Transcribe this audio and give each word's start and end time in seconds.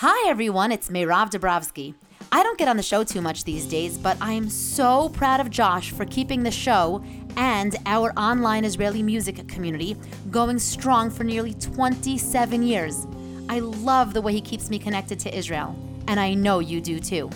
Hi, 0.00 0.28
everyone. 0.28 0.72
It's 0.72 0.90
Meirav 0.90 1.30
Dabrowski. 1.30 1.94
I 2.30 2.42
don't 2.42 2.58
get 2.58 2.68
on 2.68 2.76
the 2.76 2.82
show 2.82 3.02
too 3.02 3.22
much 3.22 3.44
these 3.44 3.64
days, 3.64 3.96
but 3.96 4.18
I 4.20 4.32
am 4.32 4.50
so 4.50 5.08
proud 5.08 5.40
of 5.40 5.48
Josh 5.48 5.90
for 5.90 6.04
keeping 6.04 6.42
the 6.42 6.50
show 6.50 7.02
and 7.38 7.74
our 7.86 8.12
online 8.14 8.66
Israeli 8.66 9.02
music 9.02 9.48
community 9.48 9.96
going 10.30 10.58
strong 10.58 11.08
for 11.08 11.24
nearly 11.24 11.54
27 11.54 12.62
years. 12.62 13.06
I 13.48 13.60
love 13.60 14.12
the 14.12 14.20
way 14.20 14.34
he 14.34 14.42
keeps 14.42 14.68
me 14.68 14.78
connected 14.78 15.18
to 15.20 15.34
Israel, 15.34 15.74
and 16.08 16.20
I 16.20 16.34
know 16.34 16.58
you 16.58 16.82
do 16.82 17.00
too. 17.00 17.30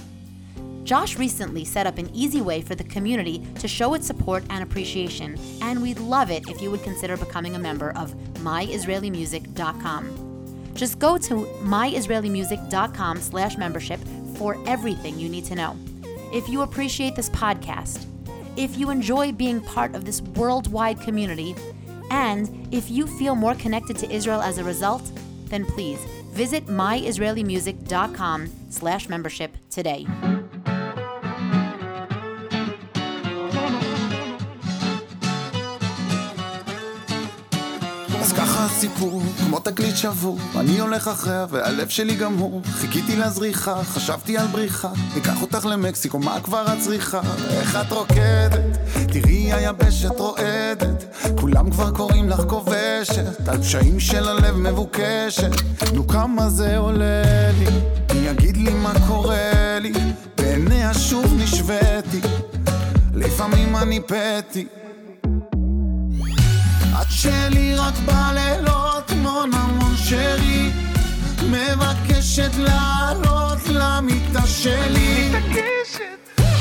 Josh 0.84 1.16
recently 1.16 1.64
set 1.64 1.86
up 1.86 1.96
an 1.96 2.14
easy 2.14 2.42
way 2.42 2.60
for 2.60 2.74
the 2.74 2.84
community 2.84 3.42
to 3.60 3.68
show 3.68 3.94
its 3.94 4.06
support 4.06 4.44
and 4.50 4.62
appreciation, 4.62 5.38
and 5.62 5.80
we'd 5.80 5.98
love 5.98 6.30
it 6.30 6.46
if 6.46 6.60
you 6.60 6.70
would 6.70 6.82
consider 6.82 7.16
becoming 7.16 7.56
a 7.56 7.58
member 7.58 7.92
of 7.96 8.12
myisraelimusic.com. 8.34 10.29
Just 10.80 10.98
go 10.98 11.18
to 11.18 11.34
myisraelimusic.com 11.62 13.20
slash 13.20 13.58
membership 13.58 14.00
for 14.36 14.56
everything 14.66 15.18
you 15.18 15.28
need 15.28 15.44
to 15.44 15.54
know. 15.54 15.76
If 16.32 16.48
you 16.48 16.62
appreciate 16.62 17.14
this 17.14 17.28
podcast, 17.28 18.06
if 18.56 18.78
you 18.78 18.88
enjoy 18.88 19.32
being 19.32 19.60
part 19.60 19.94
of 19.94 20.06
this 20.06 20.22
worldwide 20.22 20.98
community, 21.02 21.54
and 22.10 22.66
if 22.72 22.90
you 22.90 23.06
feel 23.06 23.34
more 23.34 23.54
connected 23.56 23.98
to 23.98 24.10
Israel 24.10 24.40
as 24.40 24.56
a 24.56 24.64
result, 24.64 25.02
then 25.48 25.66
please 25.66 26.02
visit 26.30 26.64
myisraelimusic.com 26.64 28.50
slash 28.70 29.10
membership 29.10 29.58
today. 29.68 30.06
ככה 38.60 38.74
הסיפור, 38.74 39.22
כמו 39.38 39.58
תקליט 39.58 39.96
שבור, 39.96 40.38
אני 40.56 40.80
הולך 40.80 41.08
אחריה 41.08 41.46
והלב 41.50 41.88
שלי 41.88 42.14
גם 42.14 42.34
הוא. 42.34 42.62
חיכיתי 42.64 43.16
לזריחה, 43.16 43.84
חשבתי 43.84 44.38
על 44.38 44.46
בריחה, 44.46 44.88
אקח 45.16 45.42
אותך 45.42 45.66
למקסיקו, 45.66 46.18
מה 46.18 46.40
כבר 46.40 46.64
את 46.72 46.78
צריכה? 46.80 47.20
איך 47.50 47.76
את 47.76 47.92
רוקדת, 47.92 48.78
תראי 49.12 49.52
היבשת 49.52 50.20
רועדת, 50.20 51.04
כולם 51.40 51.70
כבר 51.70 51.90
קוראים 51.90 52.28
לך 52.28 52.40
כובשת, 52.40 53.48
על 53.48 53.58
פשעים 53.62 54.00
של 54.00 54.28
הלב 54.28 54.56
מבוקשת, 54.56 55.50
נו 55.94 56.06
כמה 56.06 56.50
זה 56.50 56.76
עולה 56.76 57.52
לי, 57.58 57.66
מי 58.14 58.26
יגיד 58.28 58.56
לי 58.56 58.74
מה 58.74 58.92
קורה 59.08 59.78
לי, 59.80 59.92
בעיניה 60.36 60.94
שוב 60.94 61.24
נשוויתי, 61.38 62.20
לפעמים 63.14 63.76
אני 63.76 64.00
פתי. 64.00 64.79
שלי 67.22 67.74
רק 67.74 67.94
בלילות, 67.94 69.12
מון 69.16 69.50
המון 69.54 69.96
שלי 69.96 70.70
מבקשת 71.42 72.50
לעלות 72.56 73.58
למיטה 73.68 74.46
שלי. 74.46 75.32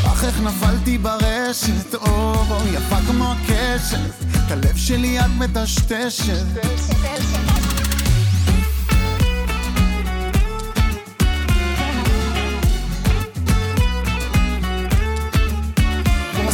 אך 0.05 0.23
איך 0.23 0.41
נפלתי 0.41 0.97
ברשת, 0.97 1.95
או 1.95 2.33
יפה 2.73 2.95
כמו 3.07 3.31
הקשת. 3.31 3.99
את 4.31 4.51
הלב 4.51 4.77
שלי 4.77 5.19
את 5.19 5.25
מטשטשת 5.37 6.45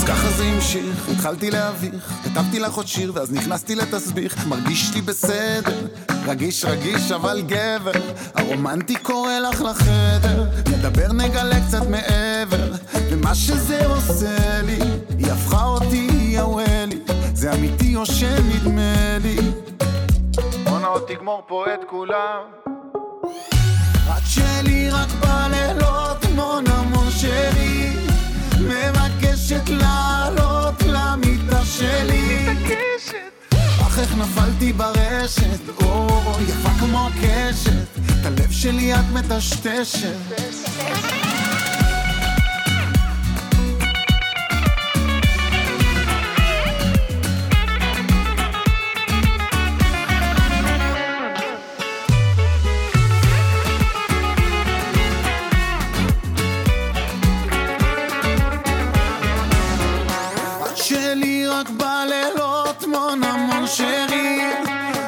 ככה 0.07 0.29
זה 0.29 0.43
המשיך, 0.43 1.09
התחלתי 1.11 1.51
להביך, 1.51 2.13
כתבתי 2.23 2.59
לך 2.59 2.73
עוד 2.73 2.87
שיר 2.87 3.11
ואז 3.15 3.31
נכנסתי 3.31 3.75
לתסביך, 3.75 4.47
מרגיש 4.47 4.93
לי 4.93 5.01
בסדר, 5.01 5.87
רגיש 6.25 6.65
רגיש 6.65 7.11
אבל 7.11 7.41
גבר, 7.41 7.91
הרומנטי 8.35 8.95
קורא 8.95 9.39
לך 9.39 9.61
לחדר, 9.61 10.43
נדבר 10.69 11.11
נגלה 11.13 11.67
קצת 11.67 11.87
מעבר, 11.87 12.71
ומה 13.11 13.35
שזה 13.35 13.85
עושה 13.85 14.61
לי, 14.61 14.79
היא 15.17 15.31
הפכה 15.31 15.65
אותי, 15.65 16.07
היא 16.11 16.39
הוולי, 16.39 16.99
זה 17.33 17.53
אמיתי 17.53 17.95
או 17.95 18.05
שנדמה 18.05 19.17
לי. 19.23 19.37
בואנה 20.63 20.87
עוד 20.87 21.03
תגמור 21.07 21.43
פה 21.47 21.65
את 21.73 21.79
כולם. 21.89 22.41
את 23.93 24.23
שלי 24.25 24.89
רק 24.89 25.09
בלילות, 25.11 26.25
מון 26.35 26.63
המון 26.67 27.11
שלי 27.11 28.04
מבקשת 28.75 29.69
לעלות 29.69 30.81
למיטה 30.81 31.65
שלי. 31.65 32.47
אך 33.81 33.99
איך 33.99 34.15
נפלתי 34.17 34.73
ברשת, 34.73 35.69
או 35.81 36.07
יפה 36.47 36.69
כמו 36.79 37.07
הקשת. 37.07 37.95
את 38.25 38.25
הלב 38.25 38.51
שלי 38.51 38.93
את 38.93 39.05
מטשטשת 39.13 41.24
המון 63.65 63.75
שרי 63.77 64.39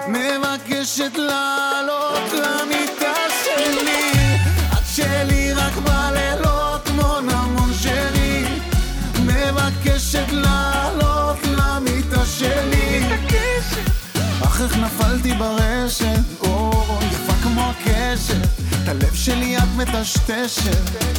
מבקשת 0.08 1.18
לעלות 1.18 2.32
למיטה 2.34 3.14
שלי. 3.44 4.12
את 4.74 4.96
שלי 4.96 5.54
רק 5.54 5.74
בלילות, 5.74 6.90
מון 6.90 7.30
המון 7.30 7.74
שרי 7.82 8.46
מבקשת 9.20 10.32
לעלות 10.32 11.38
למיטה 11.44 12.26
שלי. 12.26 13.04
אך 14.44 14.62
איך 14.62 14.78
נפלתי 14.78 15.34
ברשת, 15.34 16.42
או 16.42 16.72
יפה 17.12 17.34
כמו 17.44 17.70
הקשת. 17.70 18.48
את 18.84 18.88
הלב 18.88 19.16
שלי 19.16 19.58
את 19.58 19.64
מטשטשת 19.78 21.18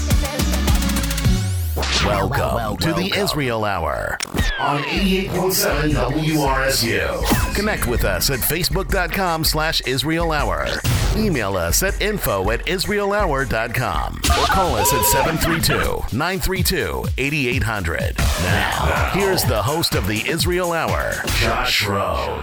Welcome 1.78 2.76
to 2.78 2.92
the 2.92 3.12
Israel 3.16 3.64
Hour 3.64 4.18
on 4.58 4.82
88.7 4.82 5.92
WRSU. 5.92 7.54
Connect 7.54 7.86
with 7.86 8.02
us 8.04 8.30
at 8.30 8.40
facebook.com 8.40 9.44
slash 9.44 9.80
Israel 9.86 10.32
Hour. 10.32 10.66
Email 11.16 11.56
us 11.56 11.84
at 11.84 12.02
info 12.02 12.50
at 12.50 12.66
israelhour.com 12.66 14.16
or 14.16 14.46
call 14.46 14.74
us 14.74 14.92
at 14.92 15.02
732-932-8800. 15.38 18.18
Now, 18.42 19.10
here's 19.12 19.44
the 19.44 19.62
host 19.62 19.94
of 19.94 20.08
the 20.08 20.28
Israel 20.28 20.72
Hour, 20.72 21.12
Josh 21.38 21.86
Rowe. 21.86 22.42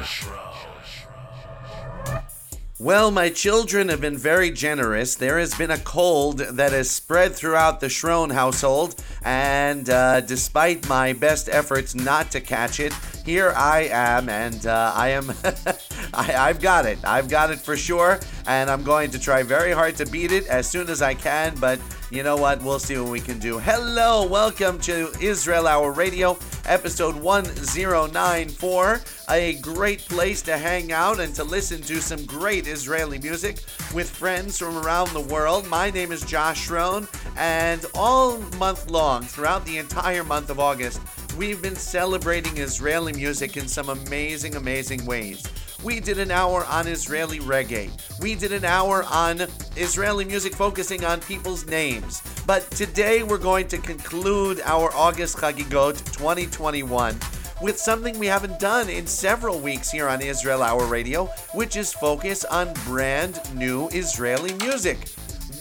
Well, 2.78 3.10
my 3.10 3.30
children 3.30 3.88
have 3.88 4.02
been 4.02 4.18
very 4.18 4.52
generous. 4.52 5.16
There 5.16 5.40
has 5.40 5.56
been 5.56 5.72
a 5.72 5.78
cold 5.78 6.40
that 6.40 6.74
has 6.74 6.92
spread 6.92 7.34
throughout 7.34 7.80
the 7.80 7.88
Schroen 7.88 8.34
household, 8.34 9.02
and 9.26 9.90
uh, 9.90 10.22
despite 10.22 10.88
my 10.88 11.12
best 11.12 11.50
efforts 11.50 11.96
not 11.96 12.30
to 12.32 12.40
catch 12.40 12.80
it, 12.80 12.94
here 13.26 13.52
I 13.58 13.90
am, 13.92 14.30
and 14.30 14.66
uh, 14.68 14.94
I 14.96 15.10
am. 15.10 15.34
I, 16.14 16.36
I've 16.36 16.62
got 16.62 16.86
it. 16.86 17.00
I've 17.04 17.28
got 17.28 17.50
it 17.50 17.60
for 17.60 17.76
sure, 17.76 18.20
and 18.46 18.70
I'm 18.70 18.84
going 18.84 19.10
to 19.12 19.20
try 19.20 19.42
very 19.42 19.72
hard 19.72 19.96
to 19.98 20.06
beat 20.06 20.32
it 20.32 20.46
as 20.46 20.70
soon 20.70 20.90
as 20.90 21.02
I 21.02 21.16
can. 21.16 21.56
But 21.56 21.80
you 22.12 22.22
know 22.22 22.38
what? 22.38 22.62
We'll 22.62 22.80
see 22.80 22.98
what 23.00 23.10
we 23.10 23.20
can 23.20 23.40
do. 23.40 23.58
Hello, 23.58 24.28
welcome 24.28 24.80
to 24.82 25.12
Israel 25.20 25.68
Hour 25.68 25.92
Radio, 25.92 26.38
episode 26.68 27.16
1094. 27.16 29.02
A 29.30 29.54
great 29.56 30.00
place 30.02 30.42
to 30.44 30.58
hang 30.58 30.92
out 30.92 31.20
and 31.20 31.34
to 31.36 31.44
listen 31.44 31.82
to 31.82 32.02
some 32.02 32.26
great 32.26 32.68
Israeli 32.68 33.20
music 33.20 33.64
with 33.94 34.10
friends 34.10 34.58
from 34.58 34.78
around 34.78 35.10
the 35.12 35.20
world. 35.22 35.68
My 35.68 35.90
name 35.90 36.12
is 36.12 36.22
Josh 36.24 36.70
Rohn, 36.70 37.08
and 37.38 37.86
all 37.94 38.40
month 38.58 38.90
long, 38.90 39.24
throughout 39.24 39.66
the 39.66 39.78
entire 39.78 40.24
month 40.24 40.50
of 40.50 40.60
August, 40.60 41.02
we've 41.38 41.62
been 41.62 41.76
celebrating 41.76 42.58
Israeli 42.58 43.14
music 43.14 43.58
in 43.58 43.68
some 43.68 43.90
amazing, 43.90 44.56
amazing 44.56 45.06
ways. 45.06 45.44
We 45.86 46.00
did 46.00 46.18
an 46.18 46.32
hour 46.32 46.66
on 46.66 46.88
Israeli 46.88 47.38
reggae. 47.38 47.92
We 48.20 48.34
did 48.34 48.52
an 48.52 48.66
hour 48.66 49.04
on 49.04 49.42
Israeli 49.78 50.26
music 50.26 50.56
focusing 50.56 51.06
on 51.06 51.22
people's 51.22 51.68
names. 51.68 52.24
But 52.48 52.72
today 52.72 53.22
we're 53.22 53.38
going 53.38 53.68
to 53.68 53.78
conclude 53.78 54.62
our 54.66 54.92
August 54.96 55.38
Chagigot 55.38 56.04
2021 56.18 57.20
with 57.62 57.78
something 57.78 58.18
we 58.18 58.26
haven't 58.26 58.60
done 58.60 58.90
in 58.90 59.06
several 59.06 59.60
weeks 59.60 59.92
here 59.92 60.10
on 60.10 60.24
Israel 60.24 60.64
Hour 60.64 60.88
Radio, 60.88 61.26
which 61.54 61.76
is 61.76 61.94
focus 61.94 62.46
on 62.46 62.74
brand 62.86 63.40
new 63.54 63.88
Israeli 63.90 64.56
music. 64.56 64.98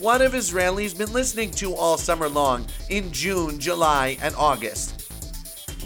What 0.01 0.23
have 0.23 0.33
Israelis 0.33 0.97
been 0.97 1.13
listening 1.13 1.51
to 1.53 1.75
all 1.75 1.99
summer 1.99 2.31
long 2.31 2.67
in 2.89 3.13
June, 3.13 3.61
July, 3.61 4.17
and 4.23 4.35
August? 4.37 5.04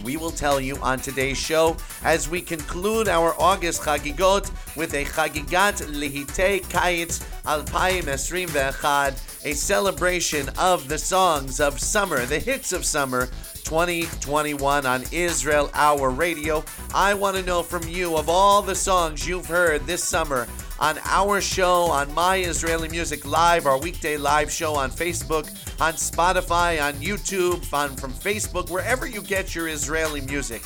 We 0.04 0.16
will 0.16 0.30
tell 0.30 0.60
you 0.60 0.76
on 0.76 0.98
today's 0.98 1.38
show 1.38 1.76
as 2.04 2.28
we 2.28 2.40
conclude 2.40 3.08
our 3.08 3.34
August 3.38 3.82
Chagigot 3.82 4.50
with 4.76 4.94
a 4.94 5.04
Chagigat 5.04 5.82
Lihitei 5.86 6.62
Kayitz 6.64 7.24
2021, 7.66 9.14
a 9.44 9.52
celebration 9.54 10.48
of 10.58 10.88
the 10.88 10.98
songs 10.98 11.60
of 11.60 11.80
summer, 11.80 12.24
the 12.26 12.38
hits 12.38 12.72
of 12.72 12.84
summer 12.84 13.26
2021 13.64 14.86
on 14.86 15.04
Israel 15.12 15.70
Hour 15.74 16.10
Radio. 16.10 16.64
I 16.94 17.14
want 17.14 17.36
to 17.36 17.42
know 17.42 17.62
from 17.62 17.86
you 17.88 18.16
of 18.16 18.28
all 18.28 18.62
the 18.62 18.74
songs 18.74 19.26
you've 19.26 19.46
heard 19.46 19.86
this 19.86 20.02
summer 20.02 20.46
on 20.78 20.98
our 21.04 21.40
show 21.40 21.82
on 21.90 22.12
My 22.14 22.36
Israeli 22.38 22.88
Music 22.88 23.24
Live, 23.26 23.66
our 23.66 23.78
weekday 23.78 24.16
live 24.16 24.50
show 24.50 24.74
on 24.74 24.90
Facebook, 24.90 25.48
on 25.80 25.94
Spotify, 25.94 26.82
on 26.82 26.94
YouTube, 26.94 27.72
on 27.72 27.96
from 27.96 28.12
Facebook, 28.12 28.70
wherever 28.70 29.06
you 29.06 29.22
get 29.22 29.54
your 29.54 29.68
Israeli 29.68 30.20
music. 30.20 30.64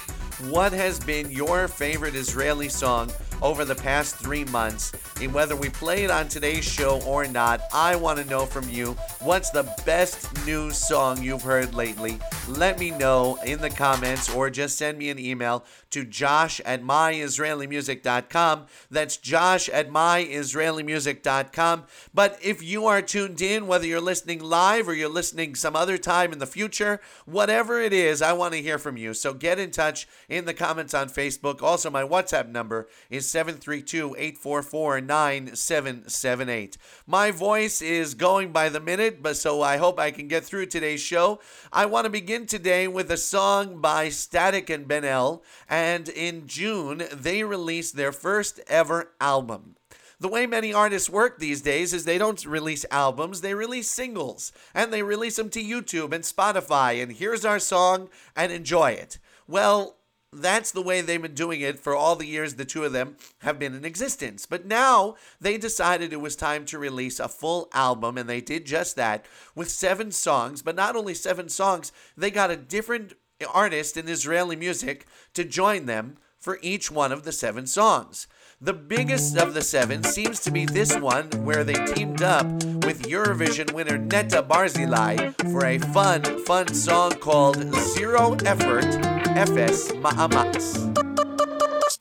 What 0.51 0.73
has 0.73 0.99
been 1.01 1.31
your 1.31 1.69
favorite 1.69 2.15
Israeli 2.15 2.69
song 2.69 3.11
over 3.43 3.65
the 3.65 3.75
past 3.75 4.17
three 4.17 4.45
months. 4.45 4.93
And 5.21 5.35
whether 5.35 5.57
we 5.57 5.69
play 5.69 6.05
it 6.05 6.11
on 6.11 6.29
today's 6.29 6.65
show 6.65 7.03
or 7.03 7.27
not, 7.27 7.61
I 7.73 7.97
want 7.97 8.19
to 8.19 8.25
know 8.25 8.47
from 8.47 8.69
you 8.69 8.93
what's 9.21 9.51
the 9.51 9.65
best 9.85 10.47
new 10.47 10.71
song 10.71 11.23
you've 11.23 11.43
heard 11.43 11.75
lately. 11.75 12.19
Let 12.49 12.81
me 12.81 12.91
know 12.91 13.39
in 13.47 13.61
the 13.61 13.71
comments 13.71 14.29
or 14.29 14.51
just 14.51 14.77
send 14.77 14.99
me 14.99 15.11
an 15.11 15.19
email 15.19 15.65
to 15.91 16.05
josh 16.05 16.61
at 16.65 16.83
myisraelimusic.com. 16.83 18.67
That's 18.91 19.17
josh 19.17 19.69
at 19.69 19.89
myisraelimusic.com. 19.91 21.85
But 22.13 22.39
if 22.43 22.61
you 22.61 22.87
are 22.87 23.01
tuned 23.01 23.41
in, 23.41 23.69
whether 23.69 23.87
you're 23.87 24.01
listening 24.01 24.41
live 24.43 24.89
or 24.89 24.95
you're 24.95 25.09
listening 25.09 25.55
some 25.55 25.77
other 25.77 25.97
time 25.99 26.33
in 26.33 26.41
the 26.41 26.47
future, 26.47 27.01
whatever 27.27 27.81
it 27.81 27.93
is, 27.93 28.21
I 28.21 28.33
want 28.33 28.55
to 28.55 28.63
hear 28.63 28.79
from 28.79 28.97
you. 28.97 29.15
So 29.15 29.33
get 29.35 29.61
in 29.61 29.71
touch 29.71 30.09
in 30.29 30.45
the 30.45 30.55
comments 30.55 30.95
on 30.95 31.11
Facebook. 31.11 31.63
Also, 31.63 31.91
my 31.91 32.03
WhatsApp 32.03 32.49
number 32.49 32.89
is 33.09 33.31
732 33.31 34.17
844 34.19 35.01
9778. 35.01 36.77
My 37.07 37.31
voice 37.31 37.81
is 37.81 38.15
going 38.15 38.51
by 38.51 38.69
the 38.69 38.81
minute, 38.81 39.23
but 39.23 39.37
so 39.37 39.63
I 39.63 39.77
hope 39.77 40.01
I 40.01 40.11
can 40.11 40.27
get 40.27 40.43
through 40.45 40.67
today's 40.67 41.01
show. 41.01 41.39
I 41.73 41.87
want 41.87 42.07
to 42.07 42.11
begin 42.11 42.32
today 42.41 42.89
with 42.89 43.11
a 43.11 43.19
song 43.19 43.83
by 43.83 44.09
Static 44.09 44.71
and 44.71 44.89
Ben 44.89 45.05
El, 45.05 45.43
and 45.69 46.09
in 46.09 46.47
June, 46.47 47.03
they 47.13 47.45
released 47.45 47.95
their 47.95 48.11
first 48.11 48.59
ever 48.69 49.13
album. 49.21 49.77
The 50.19 50.29
way 50.29 50.47
many 50.47 50.73
artists 50.73 51.11
work 51.11 51.39
these 51.39 51.61
days 51.61 51.93
is 51.93 52.07
they 52.07 52.17
don't 52.17 52.47
release 52.47 52.87
albums, 52.91 53.43
they 53.43 53.53
release 53.53 53.91
singles, 53.91 54.51
and 54.73 54.91
they 54.91 55.03
release 55.03 55.37
them 55.37 55.51
to 55.51 55.63
YouTube 55.63 56.15
and 56.15 56.25
Spotify, 56.25 57.03
and 57.03 57.13
here's 57.13 57.45
our 57.45 57.59
song, 57.59 58.09
and 58.35 58.51
enjoy 58.51 58.93
it. 58.93 59.19
Well, 59.47 59.99
that's 60.33 60.73
the 60.73 60.83
way 60.83 61.01
they've 61.01 61.21
been 61.21 61.35
doing 61.35 61.61
it 61.61 61.79
for 61.79 61.95
all 61.95 62.17
the 62.17 62.27
years 62.27 62.55
the 62.55 62.65
two 62.65 62.85
of 62.85 62.93
them 62.93 63.17
have 63.41 63.59
been 63.59 63.75
in 63.75 63.85
existence. 63.85 64.47
But 64.47 64.67
now 64.67 65.17
they 65.41 65.59
decided 65.59 66.13
it 66.13 66.21
was 66.21 66.37
time 66.37 66.65
to 66.67 66.79
release 66.79 67.21
a 67.21 67.29
full 67.29 67.69
album, 67.73 68.17
and 68.17 68.29
they 68.29 68.41
did 68.41 68.65
just 68.65 68.97
that 68.97 69.27
with 69.55 69.71
seven 69.71 70.11
songs. 70.11 70.63
But 70.63 70.77
not 70.77 70.97
only 70.97 71.15
seven 71.15 71.49
songs, 71.49 71.93
they 72.17 72.31
got 72.31 72.51
a 72.51 72.57
different 72.57 73.13
artist 73.53 73.97
in 73.97 74.09
Israeli 74.09 74.57
music 74.57 75.07
to 75.35 75.45
join 75.45 75.87
them 75.87 76.17
for 76.39 76.59
each 76.63 76.91
one 76.91 77.13
of 77.13 77.23
the 77.23 77.33
seven 77.33 77.67
songs. 77.67 78.27
The 78.61 78.73
biggest 78.73 79.37
of 79.37 79.55
the 79.55 79.63
seven 79.63 80.05
seems 80.05 80.41
to 80.41 80.51
be 80.51 80.67
this 80.67 80.97
one, 80.97 81.29
where 81.45 81.65
they 81.65 81.85
teamed 81.87 82.23
up 82.23 82.47
with 82.85 83.03
Eurovision 83.09 83.73
winner 83.73 83.99
Netta 83.99 84.43
Barzilai 84.43 85.35
for 85.51 85.67
a 85.67 85.79
fun, 85.79 86.23
fun 86.45 86.73
song 86.73 87.11
called 87.13 87.75
Zero 87.75 88.37
Effort, 88.45 89.22
FS 89.37 89.93
Ma'amatz. 90.03 90.65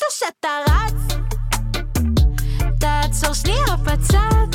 שאתה 0.10 0.50
רץ, 0.69 1.18
תעצור 2.80 3.33
שנייה 3.33 3.75
בצד. 3.83 4.48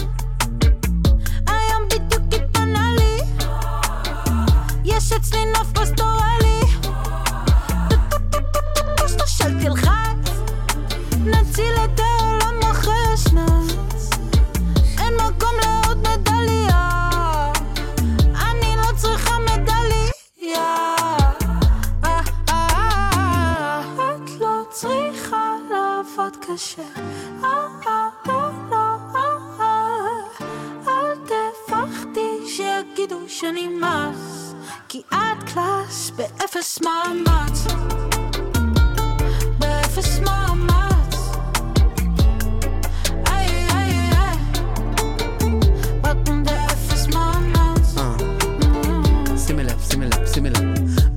היום 1.46 1.82
בדיוק 1.90 2.22
התפנה 2.34 2.92
לי, 2.98 3.18
יש 4.84 5.12
אצלי 5.12 5.44
נוף 5.44 5.72
פסטורלי. 5.72 6.60
של 9.26 9.60
תלחץ, 9.60 10.40
נציל 11.24 11.74
את 11.84 12.00
העולם 12.00 12.15
לעבוד 26.16 26.36
קשה. 26.36 26.82
אה, 27.44 27.48
אה, 27.86 28.08
לא, 28.26 28.50
לא, 28.70 28.96
אה, 29.14 29.20
אה. 29.60 30.88
אל 30.88 31.14
תפחדי 31.26 32.48
שיגידו 32.48 33.20
שאני 33.28 33.68
מס, 33.68 34.54
כי 34.88 35.02
את 35.08 35.50
קלאס 35.52 36.10
באפס 36.10 36.80
מאמץ. 36.80 37.66
באפס 39.58 40.18
מאמץ. 40.18 40.86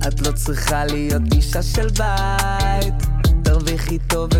את 0.08 0.26
לא 0.26 0.32
צריכה 0.32 0.84
להיות 0.84 1.22
אישה 1.34 1.62
של 1.62 1.88
בית. 1.88 2.94
תרוויחי 3.44 3.98
טוב 3.98 4.30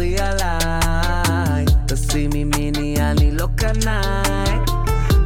ותפזרי 0.00 0.16
עליי. 0.18 1.64
תשימי 1.86 2.44
מיני, 2.44 2.96
אני 3.00 3.30
לא 3.30 3.48
קנאי. 3.56 4.58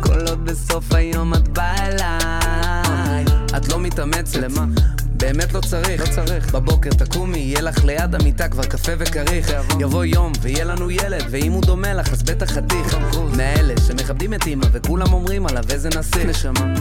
כל 0.03 0.27
עוד 0.29 0.45
בסוף 0.45 0.93
היום 0.93 1.35
את 1.35 1.49
באה 1.49 1.87
אליי. 1.87 3.25
את 3.57 3.69
לא 3.69 3.81
מתאמצת. 3.81 4.37
למה? 4.37 4.94
באמת 5.15 5.53
לא 5.53 5.61
צריך, 5.61 6.01
לא 6.01 6.07
צריך. 6.15 6.55
בבוקר 6.55 6.91
תקומי, 6.91 7.39
יהיה 7.39 7.61
לך 7.61 7.85
ליד 7.85 8.15
המיטה 8.15 8.49
כבר 8.49 8.65
קפה 8.65 8.93
וכריך. 8.99 9.53
יבוא 9.81 10.05
יום 10.05 10.33
ויהיה 10.41 10.65
לנו 10.65 10.91
ילד, 10.91 11.25
ואם 11.31 11.53
הוא 11.53 11.63
דומה 11.63 11.95
לך 11.95 12.13
אז 12.13 12.23
בטח 12.23 12.51
חתיך. 12.51 12.97
מאלה 13.37 13.75
שמכבדים 13.87 14.35
את 14.35 14.47
אמא 14.47 14.67
וכולם 14.73 15.13
אומרים 15.13 15.47
עליו 15.47 15.65
איזה 15.71 15.89
נסיך. 15.89 16.27
נשמה. 16.27 16.75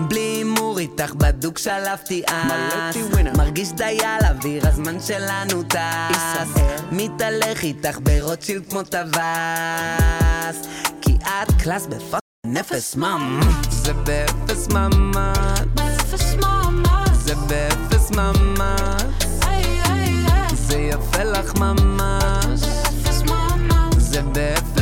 בלי 0.00 0.20
הימור 0.20 0.78
איתך 0.78 1.14
בדוק 1.14 1.58
שלפתי 1.58 2.22
אס. 2.26 2.96
מרגיש 3.36 3.72
דייל 3.72 4.20
אוויר, 4.30 4.68
הזמן 4.68 5.00
שלנו 5.00 5.62
טס. 5.62 6.60
מתהלך 6.92 7.62
איתך 7.62 7.98
ברוטשילד 8.02 8.62
כמו 8.70 8.82
טווס. 8.82 9.16
כי 11.00 11.16
את 11.24 11.62
קלאס 11.62 11.86
בפאק 11.86 12.20
נפס 12.46 12.96
ממ. 12.96 13.40
זה 13.70 13.92
באפס 13.92 14.68
ממש. 14.68 15.85
באפס 17.25 17.25
מאמץ. 17.25 17.25
זה 17.25 17.35
באפס 17.47 18.11
ממש. 18.11 19.03
איי, 19.47 19.63
איי, 19.85 20.25
איי. 20.27 20.55
זה 20.55 20.77
יפה 20.77 21.23
לך 21.23 21.55
ממש. 21.55 22.61
באפס 22.61 23.21
מאמץ. 23.21 23.95
זה 23.97 24.21
באפס 24.21 24.74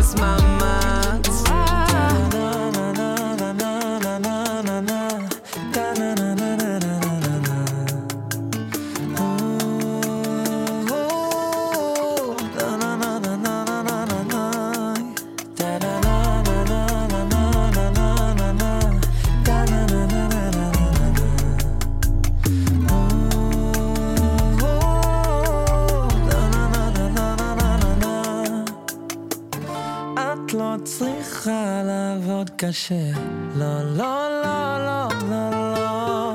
לעבוד 32.44 32.50
קשה. 32.56 33.10
לא, 33.56 33.82
לא, 33.96 34.42
לא, 34.44 34.78
לא, 34.78 35.08
לא, 35.30 35.74
לא. 35.74 36.34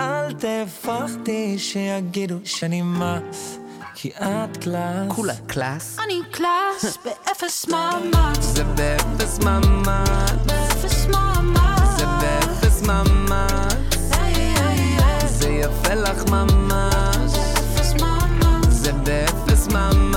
אל 0.00 0.32
תפחדי 0.32 1.58
שיגידו 1.58 2.36
שאני 2.44 2.82
מס, 2.82 3.58
כי 3.94 4.10
את 4.10 4.56
קלאס. 4.56 5.08
כולה 5.08 5.34
קלאס? 5.46 5.98
אני 6.04 6.20
קלאס 6.30 6.96
באפס 7.04 7.68
מאמץ. 7.68 8.38
זה 8.40 8.64
באפס 8.64 9.38
ממש. 9.38 10.30
באפס 10.46 11.06
מאמץ. 11.06 11.98
זה 11.98 12.04
באפס 12.20 12.82
איי. 14.12 15.28
זה 15.28 15.48
יפה 15.48 15.94
לך 15.94 16.24
ממש. 16.30 17.32
מאמץ. 18.00 18.68
זה 18.70 18.92
באפס 18.92 19.66
ממש. 19.66 20.09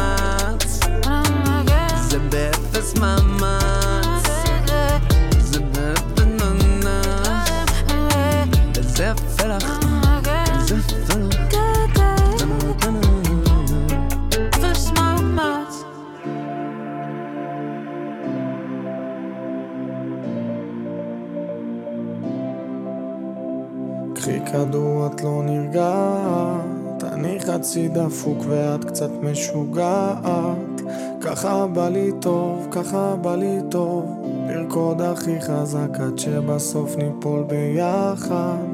כדור, 24.53 25.07
את 25.07 25.21
לא 25.23 25.41
נרגעת, 25.43 27.03
אני 27.03 27.39
חצי 27.39 27.87
דפוק 27.87 28.37
ואת 28.47 28.85
קצת 28.85 29.09
משוגעת. 29.21 30.81
ככה 31.21 31.67
בא 31.67 31.89
לי 31.89 32.11
טוב, 32.21 32.67
ככה 32.71 33.15
בא 33.21 33.35
לי 33.35 33.59
טוב, 33.71 34.21
לרקוד 34.47 35.01
הכי 35.01 35.41
חזק 35.41 35.99
עד 35.99 36.19
שבסוף 36.19 36.95
ניפול 36.95 37.43
ביחד. 37.43 38.72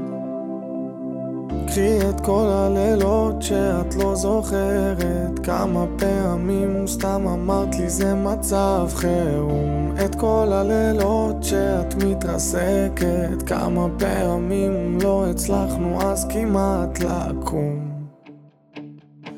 קחי 1.69 2.09
את 2.09 2.21
כל 2.21 2.45
הלילות 2.49 3.41
שאת 3.41 3.95
לא 3.95 4.15
זוכרת. 4.15 5.39
כמה 5.43 5.85
פעמים 5.97 6.87
סתם 6.87 7.27
אמרת 7.27 7.75
לי 7.75 7.89
זה 7.89 8.15
מצב 8.15 8.87
חירום. 8.95 9.93
את 10.05 10.15
כל 10.15 10.47
הלילות 10.51 11.43
שאת 11.43 12.03
מתרסקת 12.03 13.41
כמה 13.45 13.87
פעמים 13.99 14.97
לא 15.01 15.29
הצלחנו 15.29 16.01
אז 16.01 16.27
כמעט 16.29 16.99
לקום. 16.99 17.89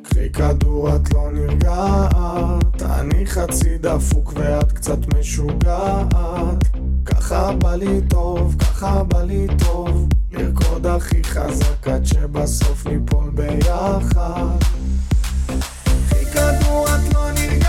קחי 0.04 0.30
כדור 0.30 0.96
את 0.96 1.14
לא 1.14 1.32
נרגעת 1.32 2.82
אני 2.82 3.26
חצי 3.26 3.78
דפוק 3.78 4.34
ואת 4.36 4.72
קצת 4.72 5.14
משוגעת 5.18 6.64
ככה 7.05 7.51
בא 7.51 7.75
לי 7.75 8.01
טוב, 8.10 8.55
ככה 8.60 9.03
בא 9.03 9.24
לי 9.24 9.48
טוב. 9.60 10.08
לרקוד 10.31 10.86
הכי 10.86 11.24
חזק 11.24 11.88
עד 11.88 12.05
שבסוף 12.05 12.88
ניפול 12.88 13.29
ביחד. 13.29 14.58
כדור 16.34 16.86
את 16.86 17.13
לא 17.13 17.31
נרגעת 17.31 17.61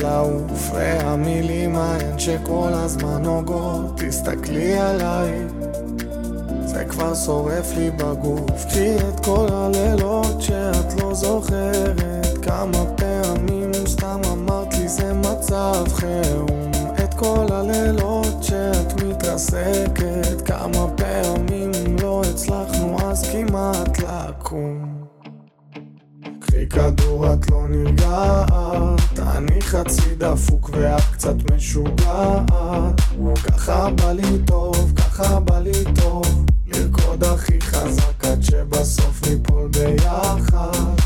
לעוף 0.00 0.70
והמילים 0.74 1.76
ההן 1.76 2.18
שכל 2.18 2.70
הזמן 2.72 3.22
נוגעות. 3.22 4.00
תסתכלי 4.00 4.78
עליי 4.78 5.30
זה 6.64 6.84
כבר 6.84 7.14
שורף 7.14 7.76
לי 7.76 7.90
בגוף. 7.90 8.64
קחי 8.68 8.96
את 8.96 9.24
כל 9.24 9.46
הלילות 9.52 10.42
שאת 10.42 11.00
לא 11.00 11.14
זוכרת. 11.14 12.38
כמה 12.42 12.84
פעמים 12.96 13.70
סתם 13.86 14.20
אמרת 14.32 14.74
לי 14.74 14.88
זה 14.88 15.14
מצב 15.14 15.84
חירום. 15.92 16.70
את 17.04 17.14
כל 17.14 17.46
הלילות 17.50 18.42
שאת 18.42 19.02
מתרסקת 19.02 20.40
כמה 20.44 20.86
פעמים 20.96 21.70
לא 22.02 22.22
הצלחנו 22.30 22.96
אז 23.04 23.22
כמעט 23.32 23.98
לקום. 23.98 24.98
קחי 26.40 26.68
כדור 26.68 27.32
את 27.32 27.50
לא 27.50 27.68
נרגעת 27.68 28.47
אני 29.38 29.62
חצי 29.62 30.14
דפוק 30.18 30.70
ואת 30.72 31.02
קצת 31.12 31.34
משוגעת. 31.52 32.50
ככה 33.46 33.90
בא 33.90 34.12
לי 34.12 34.38
טוב, 34.46 34.92
ככה 34.96 35.40
בא 35.40 35.58
לי 35.58 35.84
טוב. 36.00 36.44
לרקוד 36.66 37.24
הכי 37.24 37.60
חזק 37.60 38.24
עד 38.24 38.42
שבסוף 38.42 39.28
ניפול 39.28 39.68
ביחד 39.68 40.97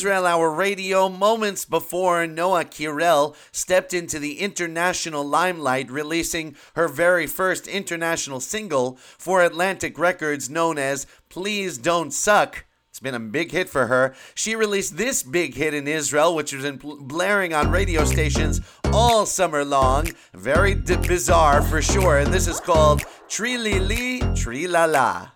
Israel 0.00 0.24
Hour 0.24 0.50
Radio 0.50 1.08
moments 1.08 1.66
before 1.66 2.26
Noah 2.26 2.64
Kirel 2.64 3.34
stepped 3.52 3.92
into 3.92 4.18
the 4.18 4.40
international 4.40 5.22
limelight, 5.22 5.90
releasing 5.90 6.56
her 6.74 6.88
very 6.88 7.26
first 7.26 7.66
international 7.66 8.40
single 8.40 8.96
for 9.18 9.42
Atlantic 9.42 9.98
Records 9.98 10.48
known 10.48 10.78
as 10.78 11.06
Please 11.28 11.76
Don't 11.76 12.10
Suck. 12.10 12.64
It's 12.88 13.00
been 13.00 13.14
a 13.14 13.20
big 13.20 13.52
hit 13.52 13.68
for 13.68 13.88
her. 13.88 14.14
She 14.34 14.56
released 14.56 14.96
this 14.96 15.22
big 15.22 15.54
hit 15.54 15.74
in 15.74 15.86
Israel, 15.86 16.34
which 16.34 16.52
has 16.52 16.62
been 16.62 16.78
bl- 16.78 17.02
blaring 17.02 17.52
on 17.52 17.70
radio 17.70 18.06
stations 18.06 18.62
all 18.94 19.26
summer 19.26 19.62
long. 19.62 20.08
Very 20.32 20.74
d- 20.74 20.96
bizarre 20.96 21.60
for 21.60 21.82
sure. 21.82 22.16
And 22.16 22.32
this 22.32 22.46
is 22.48 22.60
called 22.60 23.02
Trilili 23.28 24.22
Trilala. 24.34 25.32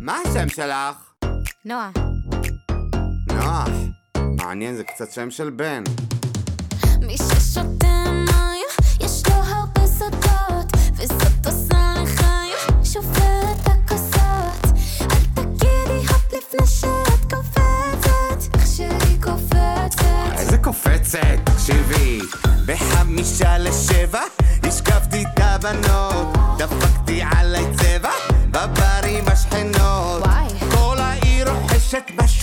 מה 0.00 0.22
השם 0.24 0.48
שלך? 0.48 0.96
נועה. 1.64 2.09
מעניין, 4.51 4.75
זה 4.75 4.83
קצת 4.83 5.11
שם 5.11 5.31
של 5.31 5.49
בן. 5.49 5.83
מי 7.01 7.17
ששותה 7.17 8.03
מים, 8.11 8.67
יש 8.99 9.23
לו 9.27 9.33
הרבה 9.33 9.87
סודות, 9.87 10.71
וזאת 10.95 11.45
עושה 11.45 11.93
לחיים, 12.03 12.83
שובר 12.83 13.41
את 13.51 13.67
הכוסות. 13.67 14.65
אל 15.01 15.25
תגידי 15.35 16.07
הופ 16.09 16.33
לפני 16.33 16.67
שאת 16.67 17.33
קופצת, 17.33 18.55
איך 18.55 18.67
שהיא 18.67 19.21
קופצת. 19.21 20.03
איזה 20.37 20.57
קופצת, 20.57 21.19
תקשיבי. 21.43 22.19
בחמישה 22.65 23.57
לשבע, 23.57 24.21
השקפתי 24.63 25.21
את 25.21 25.39
הבנות, 25.39 26.27
דפקתי 26.57 27.21
עליי 27.35 27.65
צבע, 27.77 28.11
בברים 28.51 29.23
השכנות. 29.27 30.21
וואי. 30.21 30.47
כל 30.71 30.97
העיר 30.99 31.51
רוחשת, 31.51 32.03
משהו 32.23 32.40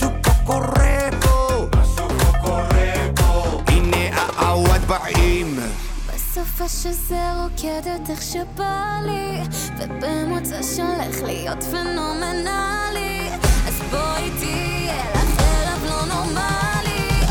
בסוף 6.59 6.85
השזה 6.85 7.33
רוקדת 7.33 8.09
איך 8.09 8.21
שבא 8.21 8.99
לי, 9.05 9.41
ובמוצא 9.77 10.63
שהולך 10.75 11.21
להיות 11.23 11.63
פנומנלי. 11.63 13.29
אז 13.67 13.81
בואי 13.91 14.31
תהיה 14.39 15.03
לך 15.13 15.39
ערב 15.39 15.83
לא 15.83 16.05
נורמלי, 16.05 17.21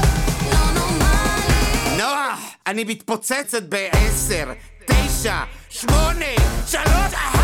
לא 0.52 0.80
נורמלי. 0.80 1.96
נוח, 1.98 2.40
אני 2.66 2.84
מתפוצצת 2.84 3.62
בעשר, 3.62 4.52
תשע, 4.86 5.40
שמונה, 5.70 6.34
שלוש, 6.66 7.37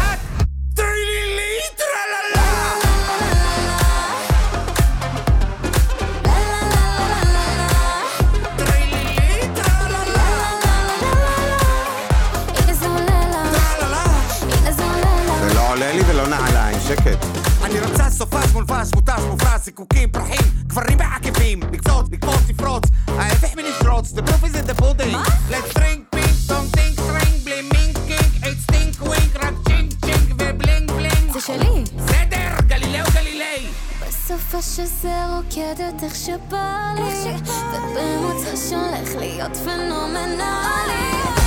שקט. 16.88 17.26
אני 17.64 17.80
רוצה 17.80 18.10
סופש 18.10 18.52
מולבש, 18.52 18.88
מותש, 18.94 19.20
מופרע, 19.30 19.58
זיקוקים, 19.58 20.10
פרחים, 20.10 20.50
גברים 20.66 20.98
בעקבים, 20.98 21.60
לקצוץ, 21.72 22.06
לקפוץ, 22.12 22.40
לפרוץ, 22.48 22.82
ההפך 23.08 23.56
מלשרוץ, 23.56 24.12
the 24.12 24.22
proof 24.22 24.44
is 24.44 24.56
in 24.56 24.70
the 24.70 24.82
pudding. 24.82 25.16
Let's 25.50 25.74
drink, 25.74 26.16
pink, 26.16 26.34
don't 26.48 26.76
think, 26.76 27.00
string, 27.00 27.44
בלי 27.44 27.62
מינקינג, 27.62 28.44
it's 28.44 28.70
stink, 28.70 29.02
wink, 29.06 29.46
רק 29.46 29.54
צ'ינק, 29.66 29.92
צ'ינק 30.04 30.32
ובלינג, 30.38 30.90
בלינג. 30.90 31.32
זה 31.32 31.40
שלי. 31.40 31.84
בסדר, 31.96 32.66
גלילאו 32.66 33.06
גלילי. 33.14 33.66
בסוף 34.06 34.54
השזה 34.54 35.14
רוקדת 35.36 36.02
איך 36.02 36.14
שבא 36.14 36.92
לי, 36.96 37.34
ובמוצא 37.72 38.56
שהולך 38.68 39.14
להיות 39.18 39.56
פנומנלי. 39.56 41.43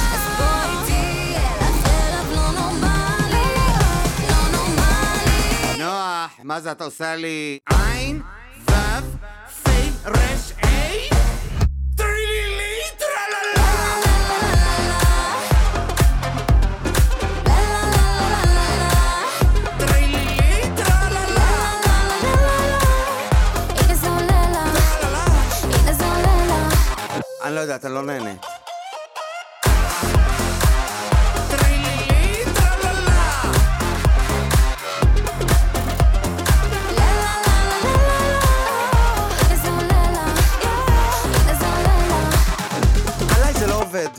נועה, 6.28 6.44
מה 6.44 6.62
זה 6.62 6.72
אתה 6.72 6.84
עושה 6.84 7.16
לי? 7.16 7.60
עין, 7.70 8.22
וו, 8.68 8.74
פי, 9.64 9.90
רש, 10.06 10.52
איי? 10.64 11.10
טרילילי, 11.96 12.82
טרללה! 12.98 13.68
אני 27.44 27.56
לא 27.56 27.60
יודעת, 27.60 27.86
אני 27.86 27.94
לא 27.94 28.02
נהנה. 28.06 28.57
עובד. 43.98 44.10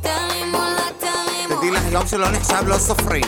תרימו 0.00 0.58
לה, 0.58 0.86
תרימו, 0.98 1.56
תדעי 1.56 1.70
לך, 1.70 1.82
יום 1.92 2.06
שלא 2.06 2.30
נחשב 2.30 2.66
לא 2.66 2.78
סופרים. 2.78 3.24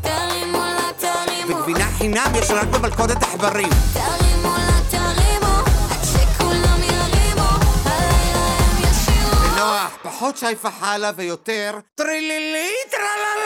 תרימו 0.00 0.58
לה, 0.58 0.90
תרימו. 0.98 1.58
וגבינה 1.60 1.86
חינם 1.98 2.32
יש 2.34 2.50
רק 2.50 2.68
במלכודת 2.68 3.22
עכברים. 3.22 3.68
תרימו 3.92 4.54
לה, 4.56 4.80
תרימו, 4.90 5.56
עד 5.90 6.04
שכולם 6.04 6.78
ירימו, 6.82 7.48
הלילה 7.84 8.46
הם 8.58 8.82
ישירו. 8.82 9.56
נוח, 9.56 9.98
פחות 10.02 10.36
שי 10.36 10.56
פחלה 10.62 11.10
ויותר 11.16 11.78
טרילילי 11.94 12.70
טרללה! 12.90 13.39